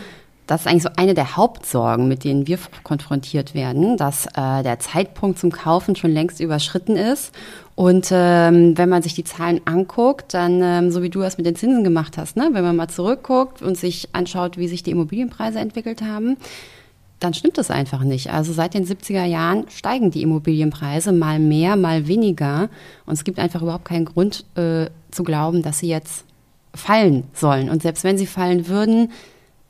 das 0.50 0.62
ist 0.62 0.68
eigentlich 0.68 0.84
so 0.84 0.90
eine 0.96 1.14
der 1.14 1.38
Hauptsorgen, 1.38 2.08
mit 2.08 2.24
denen 2.24 2.48
wir 2.48 2.58
konfrontiert 2.84 3.54
werden, 3.54 3.98
dass 3.98 4.26
äh, 4.26 4.64
der 4.64 4.80
Zeitpunkt 4.80 5.38
zum 5.38 5.52
Kaufen 5.52 5.96
schon 5.96 6.10
längst 6.10 6.40
überschritten 6.40 6.96
ist. 6.96 7.36
Und 7.76 8.10
ähm, 8.12 8.76
wenn 8.76 8.90
man 8.90 9.04
sich 9.04 9.14
die 9.14 9.24
Zahlen 9.24 9.62
anguckt, 9.66 10.34
dann, 10.34 10.60
ähm, 10.64 10.90
so 10.90 11.04
wie 11.04 11.12
du 11.12 11.22
es 11.22 11.38
mit 11.38 11.46
den 11.46 11.56
Zinsen 11.56 11.84
gemacht 11.84 12.18
hast, 12.18 12.36
ne? 12.36 12.50
wenn 12.52 12.64
man 12.64 12.76
mal 12.76 12.88
zurückguckt 12.88 13.62
und 13.62 13.78
sich 13.78 14.10
anschaut, 14.14 14.58
wie 14.58 14.68
sich 14.68 14.82
die 14.82 14.90
Immobilienpreise 14.90 15.60
entwickelt 15.60 16.02
haben, 16.02 16.36
dann 17.20 17.36
stimmt 17.36 17.60
das 17.60 17.70
einfach 17.70 18.04
nicht. 18.04 18.34
Also 18.34 18.52
seit 18.52 18.74
den 18.74 18.88
70er 18.88 19.26
Jahren 19.26 19.70
steigen 19.70 20.10
die 20.10 20.24
Immobilienpreise 20.24 21.12
mal 21.12 21.38
mehr, 21.38 21.76
mal 21.76 22.08
weniger. 22.08 22.70
Und 23.06 23.14
es 23.14 23.24
gibt 23.24 23.38
einfach 23.38 23.62
überhaupt 23.62 23.86
keinen 23.86 24.06
Grund 24.06 24.46
äh, 24.56 24.88
zu 25.12 25.24
glauben, 25.24 25.62
dass 25.62 25.78
sie 25.78 25.90
jetzt 25.90 26.26
fallen 26.74 27.26
sollen. 27.34 27.70
Und 27.70 27.84
selbst 27.84 28.04
wenn 28.04 28.18
sie 28.18 28.26
fallen 28.26 28.68
würden, 28.68 29.12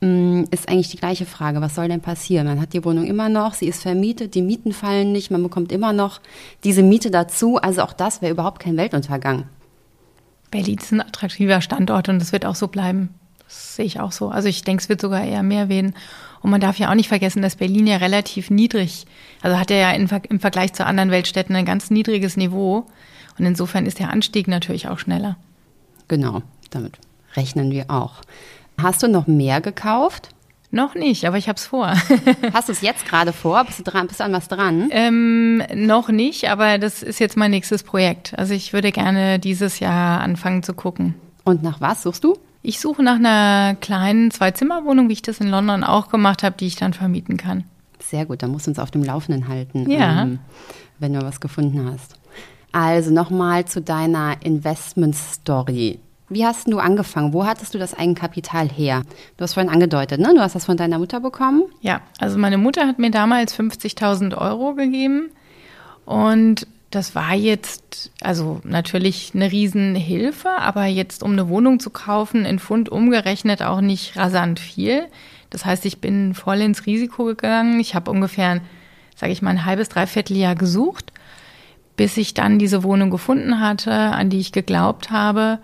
ist 0.02 0.68
eigentlich 0.68 0.90
die 0.90 0.96
gleiche 0.96 1.26
Frage. 1.26 1.60
Was 1.60 1.74
soll 1.74 1.88
denn 1.88 2.00
passieren? 2.00 2.46
Man 2.46 2.60
hat 2.60 2.72
die 2.72 2.84
Wohnung 2.84 3.04
immer 3.04 3.28
noch, 3.28 3.52
sie 3.52 3.68
ist 3.68 3.82
vermietet, 3.82 4.34
die 4.34 4.40
Mieten 4.40 4.72
fallen 4.72 5.12
nicht, 5.12 5.30
man 5.30 5.42
bekommt 5.42 5.72
immer 5.72 5.92
noch 5.92 6.20
diese 6.64 6.82
Miete 6.82 7.10
dazu. 7.10 7.58
Also 7.58 7.82
auch 7.82 7.92
das 7.92 8.22
wäre 8.22 8.32
überhaupt 8.32 8.60
kein 8.60 8.78
Weltuntergang. 8.78 9.44
Berlin 10.50 10.78
ist 10.78 10.92
ein 10.92 11.02
attraktiver 11.02 11.60
Standort 11.60 12.08
und 12.08 12.22
es 12.22 12.32
wird 12.32 12.46
auch 12.46 12.54
so 12.54 12.68
bleiben. 12.68 13.10
Das 13.44 13.76
sehe 13.76 13.84
ich 13.84 14.00
auch 14.00 14.12
so. 14.12 14.30
Also 14.30 14.48
ich 14.48 14.64
denke, 14.64 14.82
es 14.82 14.88
wird 14.88 15.02
sogar 15.02 15.22
eher 15.22 15.42
mehr 15.42 15.68
werden. 15.68 15.94
Und 16.40 16.50
man 16.50 16.62
darf 16.62 16.78
ja 16.78 16.90
auch 16.90 16.94
nicht 16.94 17.08
vergessen, 17.08 17.42
dass 17.42 17.56
Berlin 17.56 17.86
ja 17.86 17.98
relativ 17.98 18.48
niedrig, 18.48 19.04
also 19.42 19.58
hat 19.58 19.70
er 19.70 19.76
ja 19.76 19.90
im 19.92 20.40
Vergleich 20.40 20.72
zu 20.72 20.86
anderen 20.86 21.10
Weltstädten 21.10 21.54
ein 21.54 21.66
ganz 21.66 21.90
niedriges 21.90 22.38
Niveau. 22.38 22.86
Und 23.38 23.44
insofern 23.44 23.84
ist 23.84 23.98
der 23.98 24.10
Anstieg 24.10 24.48
natürlich 24.48 24.88
auch 24.88 24.98
schneller. 24.98 25.36
Genau, 26.08 26.40
damit 26.70 26.98
rechnen 27.34 27.70
wir 27.70 27.90
auch. 27.90 28.22
Hast 28.82 29.02
du 29.02 29.08
noch 29.08 29.26
mehr 29.26 29.60
gekauft? 29.60 30.30
Noch 30.72 30.94
nicht, 30.94 31.26
aber 31.26 31.36
ich 31.36 31.48
habe 31.48 31.56
es 31.56 31.66
vor. 31.66 31.88
Hast 32.52 32.68
du 32.68 32.72
es 32.72 32.80
jetzt 32.80 33.06
gerade 33.06 33.32
vor? 33.32 33.64
Bist 33.64 33.80
du, 33.80 33.82
dran, 33.82 34.06
bist 34.06 34.20
du 34.20 34.24
an 34.24 34.32
was 34.32 34.48
dran? 34.48 34.88
Ähm, 34.92 35.62
noch 35.74 36.08
nicht, 36.08 36.48
aber 36.48 36.78
das 36.78 37.02
ist 37.02 37.18
jetzt 37.18 37.36
mein 37.36 37.50
nächstes 37.50 37.82
Projekt. 37.82 38.38
Also 38.38 38.54
ich 38.54 38.72
würde 38.72 38.92
gerne 38.92 39.38
dieses 39.38 39.80
Jahr 39.80 40.20
anfangen 40.20 40.62
zu 40.62 40.74
gucken. 40.74 41.14
Und 41.44 41.62
nach 41.62 41.80
was 41.80 42.02
suchst 42.02 42.22
du? 42.22 42.38
Ich 42.62 42.78
suche 42.78 43.02
nach 43.02 43.16
einer 43.16 43.74
kleinen 43.80 44.30
Zwei-Zimmer-Wohnung, 44.30 45.08
wie 45.08 45.14
ich 45.14 45.22
das 45.22 45.40
in 45.40 45.48
London 45.48 45.82
auch 45.82 46.08
gemacht 46.08 46.42
habe, 46.42 46.56
die 46.58 46.66
ich 46.66 46.76
dann 46.76 46.92
vermieten 46.92 47.36
kann. 47.36 47.64
Sehr 47.98 48.26
gut, 48.26 48.42
da 48.42 48.48
musst 48.48 48.66
du 48.66 48.70
uns 48.70 48.78
auf 48.78 48.90
dem 48.90 49.02
Laufenden 49.02 49.48
halten, 49.48 49.90
ja. 49.90 50.22
ähm, 50.22 50.38
wenn 50.98 51.14
du 51.14 51.22
was 51.22 51.40
gefunden 51.40 51.90
hast. 51.90 52.16
Also 52.72 53.10
nochmal 53.10 53.64
zu 53.64 53.80
deiner 53.80 54.36
Investment-Story. 54.44 55.98
Wie 56.30 56.46
hast 56.46 56.72
du 56.72 56.78
angefangen? 56.78 57.32
Wo 57.32 57.44
hattest 57.44 57.74
du 57.74 57.78
das 57.78 57.92
Eigenkapital 57.92 58.68
her? 58.68 59.02
Du 59.36 59.42
hast 59.42 59.54
vorhin 59.54 59.70
angedeutet, 59.70 60.20
ne? 60.20 60.32
Du 60.32 60.40
hast 60.40 60.54
das 60.54 60.64
von 60.64 60.76
deiner 60.76 60.98
Mutter 60.98 61.18
bekommen? 61.18 61.64
Ja, 61.80 62.00
also 62.18 62.38
meine 62.38 62.56
Mutter 62.56 62.86
hat 62.86 63.00
mir 63.00 63.10
damals 63.10 63.58
50.000 63.58 64.38
Euro 64.38 64.74
gegeben 64.74 65.30
und 66.06 66.68
das 66.90 67.14
war 67.14 67.34
jetzt, 67.34 68.10
also 68.20 68.60
natürlich 68.64 69.32
eine 69.34 69.50
Riesenhilfe, 69.50 70.48
aber 70.48 70.86
jetzt, 70.86 71.22
um 71.22 71.32
eine 71.32 71.48
Wohnung 71.48 71.78
zu 71.78 71.90
kaufen, 71.90 72.44
in 72.44 72.58
Pfund 72.58 72.88
umgerechnet 72.88 73.62
auch 73.62 73.80
nicht 73.80 74.16
rasant 74.16 74.58
viel. 74.58 75.06
Das 75.50 75.64
heißt, 75.64 75.84
ich 75.86 76.00
bin 76.00 76.34
voll 76.34 76.60
ins 76.60 76.86
Risiko 76.86 77.24
gegangen. 77.24 77.78
Ich 77.80 77.94
habe 77.94 78.10
ungefähr, 78.10 78.60
sage 79.16 79.32
ich 79.32 79.42
mal, 79.42 79.50
ein 79.50 79.64
halbes, 79.64 79.88
dreiviertel 79.88 80.36
Jahr 80.36 80.54
gesucht, 80.56 81.12
bis 81.96 82.16
ich 82.16 82.34
dann 82.34 82.58
diese 82.58 82.82
Wohnung 82.82 83.10
gefunden 83.10 83.60
hatte, 83.60 83.92
an 83.92 84.30
die 84.30 84.40
ich 84.40 84.52
geglaubt 84.52 85.10
habe. 85.10 85.58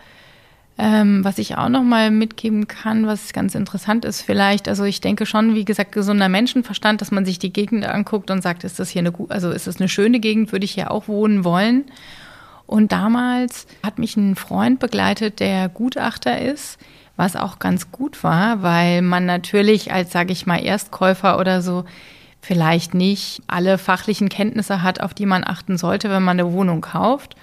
Ähm, 0.78 1.24
was 1.24 1.38
ich 1.38 1.56
auch 1.56 1.70
noch 1.70 1.82
mal 1.82 2.10
mitgeben 2.10 2.68
kann, 2.68 3.06
was 3.06 3.32
ganz 3.32 3.54
interessant 3.54 4.04
ist 4.04 4.20
vielleicht, 4.20 4.68
also 4.68 4.84
ich 4.84 5.00
denke 5.00 5.24
schon, 5.24 5.54
wie 5.54 5.64
gesagt, 5.64 5.92
gesunder 5.92 6.28
Menschenverstand, 6.28 7.00
dass 7.00 7.10
man 7.10 7.24
sich 7.24 7.38
die 7.38 7.52
Gegend 7.52 7.86
anguckt 7.86 8.30
und 8.30 8.42
sagt, 8.42 8.62
ist 8.62 8.78
das 8.78 8.90
hier 8.90 9.00
eine, 9.00 9.12
also 9.30 9.50
ist 9.50 9.66
das 9.66 9.80
eine 9.80 9.88
schöne 9.88 10.20
Gegend, 10.20 10.52
würde 10.52 10.66
ich 10.66 10.72
hier 10.72 10.90
auch 10.90 11.08
wohnen 11.08 11.44
wollen. 11.44 11.86
Und 12.66 12.92
damals 12.92 13.66
hat 13.82 13.98
mich 13.98 14.18
ein 14.18 14.36
Freund 14.36 14.78
begleitet, 14.78 15.40
der 15.40 15.70
Gutachter 15.70 16.42
ist, 16.42 16.78
was 17.16 17.36
auch 17.36 17.58
ganz 17.58 17.90
gut 17.90 18.22
war, 18.22 18.62
weil 18.62 19.00
man 19.00 19.24
natürlich 19.24 19.92
als, 19.92 20.12
sage 20.12 20.32
ich 20.32 20.46
mal, 20.46 20.62
Erstkäufer 20.62 21.38
oder 21.38 21.62
so 21.62 21.84
vielleicht 22.42 22.94
nicht 22.94 23.40
alle 23.46 23.78
fachlichen 23.78 24.28
Kenntnisse 24.28 24.82
hat, 24.82 25.00
auf 25.00 25.14
die 25.14 25.26
man 25.26 25.42
achten 25.42 25.78
sollte, 25.78 26.10
wenn 26.10 26.22
man 26.22 26.38
eine 26.38 26.52
Wohnung 26.52 26.80
kauft. 26.80 27.34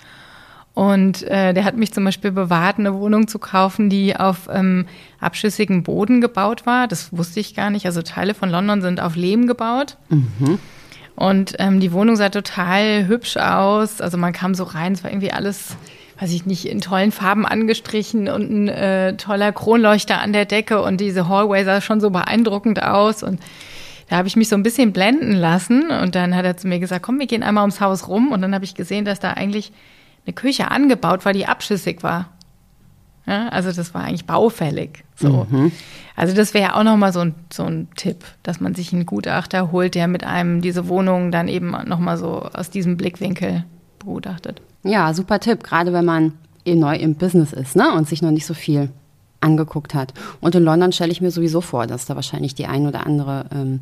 Und 0.74 1.22
äh, 1.24 1.54
der 1.54 1.66
hat 1.66 1.78
mich 1.78 1.94
zum 1.94 2.04
Beispiel 2.04 2.32
bewahrt, 2.32 2.80
eine 2.80 2.96
Wohnung 2.96 3.28
zu 3.28 3.38
kaufen, 3.38 3.90
die 3.90 4.16
auf 4.16 4.50
ähm, 4.52 4.88
abschüssigem 5.20 5.84
Boden 5.84 6.20
gebaut 6.20 6.66
war. 6.66 6.88
Das 6.88 7.16
wusste 7.16 7.40
ich 7.40 7.54
gar 7.54 7.70
nicht. 7.70 7.86
Also 7.86 8.02
Teile 8.02 8.34
von 8.34 8.50
London 8.50 8.82
sind 8.82 9.00
auf 9.00 9.16
Lehm 9.16 9.46
gebaut. 9.46 9.98
Mhm. 10.10 10.58
Und 11.16 11.54
ähm, 11.60 11.80
die 11.80 11.92
Wohnung 11.92 12.16
sah 12.16 12.30
total 12.30 13.08
hübsch 13.08 13.38
aus. 13.38 14.02
Also 14.02 14.18
man 14.18 14.34
kam 14.34 14.56
so 14.56 14.64
rein, 14.64 14.94
es 14.94 15.04
war 15.04 15.12
irgendwie 15.12 15.32
alles, 15.32 15.78
weiß 16.20 16.34
ich 16.34 16.48
nicht, 16.48 16.66
in 16.66 16.82
tollen 16.82 17.12
Farben 17.12 17.46
angestrichen 17.46 18.28
und 18.28 18.50
ein 18.50 18.68
äh, 18.68 19.16
toller 19.16 19.52
Kronleuchter 19.52 20.22
an 20.22 20.34
der 20.34 20.46
Decke 20.46 20.82
und 20.82 21.00
diese 21.00 21.30
Hallway 21.30 21.64
sah 21.66 21.82
schon 21.82 22.02
so 22.02 22.10
beeindruckend 22.10 22.82
aus. 22.82 23.22
Und 23.22 23.40
da 24.10 24.18
habe 24.18 24.28
ich 24.28 24.36
mich 24.36 24.50
so 24.50 24.56
ein 24.56 24.64
bisschen 24.64 24.92
blenden 24.92 25.34
lassen. 25.34 25.92
Und 25.92 26.16
dann 26.16 26.36
hat 26.36 26.46
er 26.46 26.58
zu 26.58 26.68
mir 26.68 26.80
gesagt, 26.80 27.04
komm, 27.04 27.20
wir 27.20 27.28
gehen 27.28 27.44
einmal 27.44 27.62
ums 27.62 27.80
Haus 27.80 28.08
rum. 28.08 28.32
Und 28.32 28.42
dann 28.42 28.56
habe 28.56 28.66
ich 28.66 28.74
gesehen, 28.74 29.06
dass 29.06 29.20
da 29.20 29.34
eigentlich 29.34 29.72
eine 30.26 30.34
Küche 30.34 30.72
angebaut 30.72 31.26
war, 31.26 31.34
die 31.34 31.46
abschüssig 31.46 32.04
war. 32.04 32.30
Ja, 33.26 33.48
also 33.50 33.72
das 33.72 33.94
war 33.94 34.04
eigentlich 34.04 34.26
baufällig. 34.26 35.06
So. 35.16 35.48
Mhm. 35.50 35.72
Also 36.16 36.36
das 36.36 36.54
wäre 36.54 36.76
auch 36.76 36.84
nochmal 36.84 37.14
so 37.14 37.22
ein, 37.22 37.36
so 37.52 37.64
ein 37.64 37.88
Tipp, 37.96 38.24
dass 38.44 38.60
man 38.60 38.76
sich 38.76 38.92
einen 38.92 39.06
Gutachter 39.06 39.72
holt, 39.72 39.96
der 39.96 40.08
mit 40.08 40.26
einem 40.26 40.62
diese 40.62 40.88
Wohnung 40.90 41.32
dann 41.32 41.48
eben 41.48 41.72
nochmal 41.86 42.18
so 42.18 42.42
aus 42.54 42.70
diesem 42.70 42.98
Blickwinkel 42.98 43.64
begutachtet. 44.00 44.62
Ja, 44.84 45.14
super 45.14 45.40
Tipp, 45.40 45.64
gerade 45.64 45.94
wenn 45.94 46.06
man 46.06 46.34
eh 46.66 46.76
neu 46.76 46.96
im 46.96 47.16
Business 47.16 47.54
ist 47.54 47.76
ne? 47.76 47.92
und 47.94 48.08
sich 48.08 48.22
noch 48.22 48.32
nicht 48.32 48.46
so 48.46 48.54
viel 48.54 48.90
angeguckt 49.40 49.94
hat. 49.94 50.14
Und 50.42 50.56
in 50.56 50.64
London 50.64 50.92
stelle 50.92 51.12
ich 51.12 51.22
mir 51.22 51.32
sowieso 51.32 51.62
vor, 51.62 51.88
dass 51.88 52.06
da 52.06 52.16
wahrscheinlich 52.16 52.56
die 52.56 52.66
ein 52.66 52.88
oder 52.88 53.06
andere 53.06 53.46
ähm, 53.54 53.82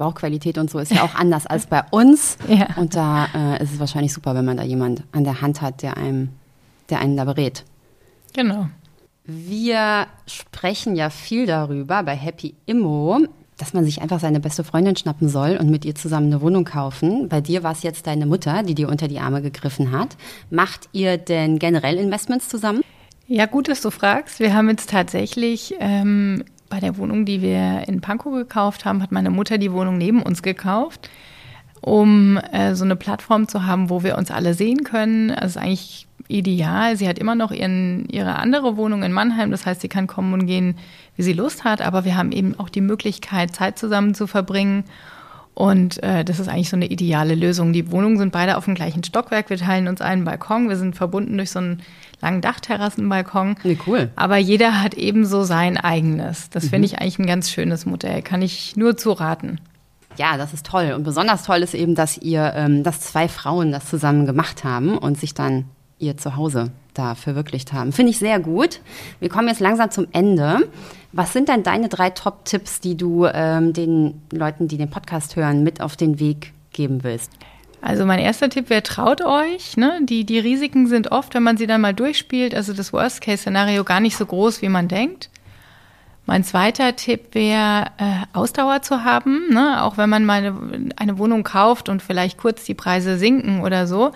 Bauchqualität 0.00 0.58
und 0.58 0.70
so 0.70 0.78
ist 0.78 0.90
ja 0.90 1.02
auch 1.02 1.14
anders 1.14 1.46
als 1.46 1.66
bei 1.66 1.84
uns. 1.90 2.36
Ja. 2.48 2.66
Und 2.76 2.96
da 2.96 3.26
äh, 3.32 3.62
ist 3.62 3.74
es 3.74 3.78
wahrscheinlich 3.78 4.12
super, 4.12 4.34
wenn 4.34 4.44
man 4.44 4.56
da 4.56 4.64
jemand 4.64 5.04
an 5.12 5.22
der 5.22 5.40
Hand 5.40 5.62
hat, 5.62 5.82
der 5.82 5.96
einem, 5.96 6.30
der 6.88 6.98
einen 6.98 7.16
da 7.16 7.24
berät. 7.24 7.64
Genau. 8.34 8.66
Wir 9.24 10.06
sprechen 10.26 10.96
ja 10.96 11.10
viel 11.10 11.46
darüber 11.46 12.02
bei 12.02 12.16
Happy 12.16 12.54
Immo, 12.66 13.20
dass 13.56 13.72
man 13.72 13.84
sich 13.84 14.02
einfach 14.02 14.18
seine 14.18 14.40
beste 14.40 14.64
Freundin 14.64 14.96
schnappen 14.96 15.28
soll 15.28 15.56
und 15.60 15.70
mit 15.70 15.84
ihr 15.84 15.94
zusammen 15.94 16.26
eine 16.26 16.40
Wohnung 16.40 16.64
kaufen. 16.64 17.28
Bei 17.28 17.40
dir 17.40 17.62
war 17.62 17.72
es 17.72 17.82
jetzt 17.84 18.06
deine 18.08 18.26
Mutter, 18.26 18.64
die 18.64 18.74
dir 18.74 18.88
unter 18.88 19.06
die 19.06 19.20
Arme 19.20 19.42
gegriffen 19.42 19.92
hat. 19.92 20.16
Macht 20.50 20.88
ihr 20.92 21.18
denn 21.18 21.58
generell 21.60 21.98
Investments 21.98 22.48
zusammen? 22.48 22.82
Ja, 23.28 23.46
gut, 23.46 23.68
dass 23.68 23.80
du 23.80 23.90
fragst. 23.90 24.40
Wir 24.40 24.54
haben 24.54 24.68
jetzt 24.68 24.90
tatsächlich 24.90 25.74
ähm, 25.78 26.44
bei 26.70 26.80
der 26.80 26.96
Wohnung, 26.96 27.26
die 27.26 27.42
wir 27.42 27.84
in 27.86 28.00
Pankow 28.00 28.32
gekauft 28.32 28.86
haben, 28.86 29.02
hat 29.02 29.12
meine 29.12 29.28
Mutter 29.28 29.58
die 29.58 29.72
Wohnung 29.72 29.98
neben 29.98 30.22
uns 30.22 30.42
gekauft, 30.42 31.10
um 31.82 32.38
äh, 32.52 32.74
so 32.74 32.84
eine 32.84 32.96
Plattform 32.96 33.48
zu 33.48 33.66
haben, 33.66 33.90
wo 33.90 34.02
wir 34.02 34.16
uns 34.16 34.30
alle 34.30 34.54
sehen 34.54 34.84
können. 34.84 35.28
Ist 35.28 35.58
eigentlich 35.58 36.06
ideal. 36.28 36.96
Sie 36.96 37.08
hat 37.08 37.18
immer 37.18 37.34
noch 37.34 37.50
ihren, 37.50 38.08
ihre 38.08 38.36
andere 38.36 38.76
Wohnung 38.76 39.02
in 39.02 39.12
Mannheim. 39.12 39.50
Das 39.50 39.66
heißt, 39.66 39.80
sie 39.80 39.88
kann 39.88 40.06
kommen 40.06 40.32
und 40.32 40.46
gehen, 40.46 40.76
wie 41.16 41.22
sie 41.22 41.32
Lust 41.32 41.64
hat. 41.64 41.82
Aber 41.82 42.04
wir 42.04 42.16
haben 42.16 42.32
eben 42.32 42.58
auch 42.58 42.68
die 42.68 42.80
Möglichkeit, 42.80 43.54
Zeit 43.54 43.78
zusammen 43.78 44.14
zu 44.14 44.26
verbringen. 44.26 44.84
Und 45.54 46.02
äh, 46.02 46.24
das 46.24 46.40
ist 46.40 46.48
eigentlich 46.48 46.70
so 46.70 46.76
eine 46.76 46.86
ideale 46.86 47.34
Lösung. 47.34 47.72
Die 47.72 47.90
Wohnungen 47.90 48.18
sind 48.18 48.32
beide 48.32 48.56
auf 48.56 48.64
dem 48.64 48.74
gleichen 48.74 49.04
Stockwerk. 49.04 49.50
Wir 49.50 49.58
teilen 49.58 49.88
uns 49.88 50.00
einen 50.00 50.24
Balkon. 50.24 50.68
Wir 50.68 50.76
sind 50.76 50.96
verbunden 50.96 51.36
durch 51.36 51.50
so 51.50 51.58
einen 51.58 51.82
langen 52.22 52.40
Dachterrassenbalkon. 52.40 53.56
Nee, 53.62 53.78
cool. 53.86 54.10
Aber 54.16 54.36
jeder 54.36 54.82
hat 54.82 54.94
ebenso 54.94 55.42
sein 55.42 55.76
eigenes. 55.76 56.48
Das 56.50 56.64
mhm. 56.64 56.68
finde 56.68 56.86
ich 56.86 56.98
eigentlich 56.98 57.18
ein 57.18 57.26
ganz 57.26 57.50
schönes 57.50 57.84
Modell. 57.84 58.22
Kann 58.22 58.42
ich 58.42 58.76
nur 58.76 58.96
zu 58.96 59.12
raten. 59.12 59.60
Ja, 60.16 60.36
das 60.36 60.52
ist 60.52 60.66
toll. 60.66 60.92
Und 60.92 61.04
besonders 61.04 61.44
toll 61.44 61.58
ist 61.58 61.74
eben, 61.74 61.94
dass 61.94 62.16
ihr, 62.18 62.52
ähm, 62.54 62.82
dass 62.82 63.00
zwei 63.00 63.28
Frauen 63.28 63.72
das 63.72 63.86
zusammen 63.86 64.26
gemacht 64.26 64.64
haben 64.64 64.96
und 64.96 65.18
sich 65.18 65.34
dann 65.34 65.64
ihr 65.98 66.16
Zuhause 66.16 66.70
da 66.94 67.14
verwirklicht 67.14 67.72
haben. 67.72 67.92
Finde 67.92 68.10
ich 68.10 68.18
sehr 68.18 68.40
gut. 68.40 68.80
Wir 69.20 69.28
kommen 69.28 69.48
jetzt 69.48 69.60
langsam 69.60 69.90
zum 69.90 70.06
Ende. 70.12 70.68
Was 71.12 71.32
sind 71.32 71.48
denn 71.48 71.62
deine 71.62 71.88
drei 71.88 72.10
Top-Tipps, 72.10 72.80
die 72.80 72.96
du 72.96 73.26
ähm, 73.26 73.72
den 73.72 74.22
Leuten, 74.32 74.68
die 74.68 74.78
den 74.78 74.90
Podcast 74.90 75.36
hören, 75.36 75.62
mit 75.62 75.80
auf 75.80 75.96
den 75.96 76.20
Weg 76.20 76.52
geben 76.72 77.02
willst? 77.02 77.32
Also 77.82 78.04
mein 78.04 78.18
erster 78.18 78.50
Tipp 78.50 78.70
wäre, 78.70 78.82
traut 78.82 79.22
euch. 79.22 79.76
Ne? 79.76 80.00
Die, 80.02 80.24
die 80.24 80.38
Risiken 80.38 80.86
sind 80.86 81.12
oft, 81.12 81.34
wenn 81.34 81.42
man 81.42 81.56
sie 81.56 81.66
dann 81.66 81.80
mal 81.80 81.94
durchspielt, 81.94 82.54
also 82.54 82.72
das 82.72 82.92
Worst-Case-Szenario 82.92 83.84
gar 83.84 84.00
nicht 84.00 84.16
so 84.16 84.26
groß, 84.26 84.60
wie 84.62 84.68
man 84.68 84.86
denkt. 84.86 85.30
Mein 86.26 86.44
zweiter 86.44 86.94
Tipp 86.94 87.34
wäre, 87.34 87.86
äh, 87.98 88.26
Ausdauer 88.34 88.82
zu 88.82 89.02
haben. 89.02 89.52
Ne? 89.52 89.82
Auch 89.82 89.96
wenn 89.96 90.10
man 90.10 90.24
mal 90.24 90.44
eine, 90.44 90.90
eine 90.96 91.18
Wohnung 91.18 91.42
kauft 91.42 91.88
und 91.88 92.02
vielleicht 92.02 92.38
kurz 92.38 92.64
die 92.64 92.74
Preise 92.74 93.18
sinken 93.18 93.62
oder 93.62 93.86
so. 93.86 94.12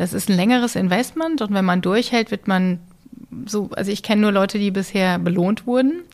Das 0.00 0.14
ist 0.14 0.30
ein 0.30 0.36
längeres 0.36 0.76
Investment 0.76 1.42
und 1.42 1.52
wenn 1.52 1.66
man 1.66 1.82
durchhält, 1.82 2.30
wird 2.30 2.48
man 2.48 2.78
so, 3.44 3.68
also 3.76 3.92
ich 3.92 4.02
kenne 4.02 4.22
nur 4.22 4.32
Leute, 4.32 4.58
die 4.58 4.70
bisher 4.70 5.18
belohnt 5.18 5.66
wurden. 5.66 6.04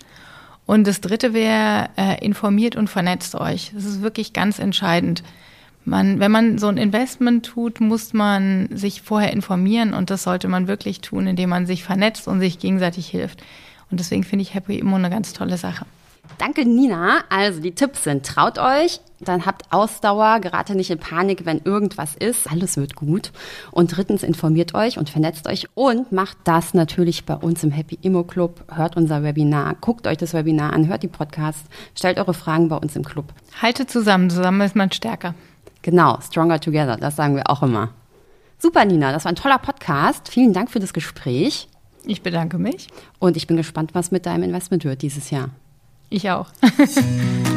Und 0.66 0.88
das 0.88 1.00
dritte 1.00 1.32
wäre, 1.34 1.88
äh, 1.96 2.18
informiert 2.24 2.74
und 2.74 2.90
vernetzt 2.90 3.36
euch. 3.36 3.70
Das 3.72 3.84
ist 3.84 4.02
wirklich 4.02 4.32
ganz 4.32 4.58
entscheidend. 4.58 5.22
Man, 5.84 6.18
wenn 6.18 6.32
man 6.32 6.58
so 6.58 6.66
ein 6.66 6.78
Investment 6.78 7.46
tut, 7.46 7.80
muss 7.80 8.12
man 8.12 8.68
sich 8.72 9.02
vorher 9.02 9.32
informieren 9.32 9.94
und 9.94 10.10
das 10.10 10.24
sollte 10.24 10.48
man 10.48 10.66
wirklich 10.66 11.00
tun, 11.00 11.28
indem 11.28 11.50
man 11.50 11.66
sich 11.66 11.84
vernetzt 11.84 12.26
und 12.26 12.40
sich 12.40 12.58
gegenseitig 12.58 13.06
hilft. 13.06 13.44
Und 13.92 14.00
deswegen 14.00 14.24
finde 14.24 14.42
ich 14.42 14.54
Happy 14.54 14.80
Immo 14.80 14.96
eine 14.96 15.10
ganz 15.10 15.32
tolle 15.32 15.58
Sache. 15.58 15.86
Danke, 16.38 16.66
Nina. 16.66 17.24
Also 17.28 17.60
die 17.60 17.74
Tipps 17.74 18.04
sind, 18.04 18.26
traut 18.26 18.58
euch, 18.58 19.00
dann 19.20 19.46
habt 19.46 19.72
Ausdauer, 19.72 20.40
gerate 20.40 20.74
nicht 20.74 20.90
in 20.90 20.98
Panik, 20.98 21.46
wenn 21.46 21.60
irgendwas 21.64 22.14
ist. 22.14 22.50
Alles 22.50 22.76
wird 22.76 22.94
gut. 22.94 23.32
Und 23.70 23.96
drittens, 23.96 24.22
informiert 24.22 24.74
euch 24.74 24.98
und 24.98 25.08
vernetzt 25.08 25.48
euch 25.48 25.68
und 25.74 26.12
macht 26.12 26.36
das 26.44 26.74
natürlich 26.74 27.24
bei 27.24 27.34
uns 27.34 27.64
im 27.64 27.70
Happy 27.70 27.98
Immo 28.02 28.24
Club. 28.24 28.64
Hört 28.74 28.96
unser 28.96 29.22
Webinar, 29.22 29.74
guckt 29.80 30.06
euch 30.06 30.18
das 30.18 30.34
Webinar 30.34 30.72
an, 30.72 30.88
hört 30.88 31.02
die 31.02 31.08
Podcasts, 31.08 31.64
stellt 31.94 32.18
eure 32.18 32.34
Fragen 32.34 32.68
bei 32.68 32.76
uns 32.76 32.94
im 32.94 33.04
Club. 33.04 33.32
Haltet 33.62 33.90
zusammen, 33.90 34.28
zusammen 34.28 34.60
ist 34.60 34.76
man 34.76 34.92
stärker. 34.92 35.34
Genau, 35.80 36.18
Stronger 36.20 36.60
Together, 36.60 36.96
das 36.96 37.16
sagen 37.16 37.36
wir 37.36 37.48
auch 37.48 37.62
immer. 37.62 37.90
Super, 38.58 38.84
Nina, 38.84 39.12
das 39.12 39.24
war 39.24 39.32
ein 39.32 39.36
toller 39.36 39.58
Podcast. 39.58 40.28
Vielen 40.28 40.52
Dank 40.52 40.70
für 40.70 40.80
das 40.80 40.92
Gespräch. 40.92 41.68
Ich 42.04 42.22
bedanke 42.22 42.58
mich. 42.58 42.88
Und 43.18 43.36
ich 43.36 43.46
bin 43.46 43.56
gespannt, 43.56 43.94
was 43.94 44.10
mit 44.10 44.26
deinem 44.26 44.44
Investment 44.44 44.84
wird 44.84 45.02
dieses 45.02 45.30
Jahr. 45.30 45.50
Ich 46.08 46.30
auch. 46.30 46.48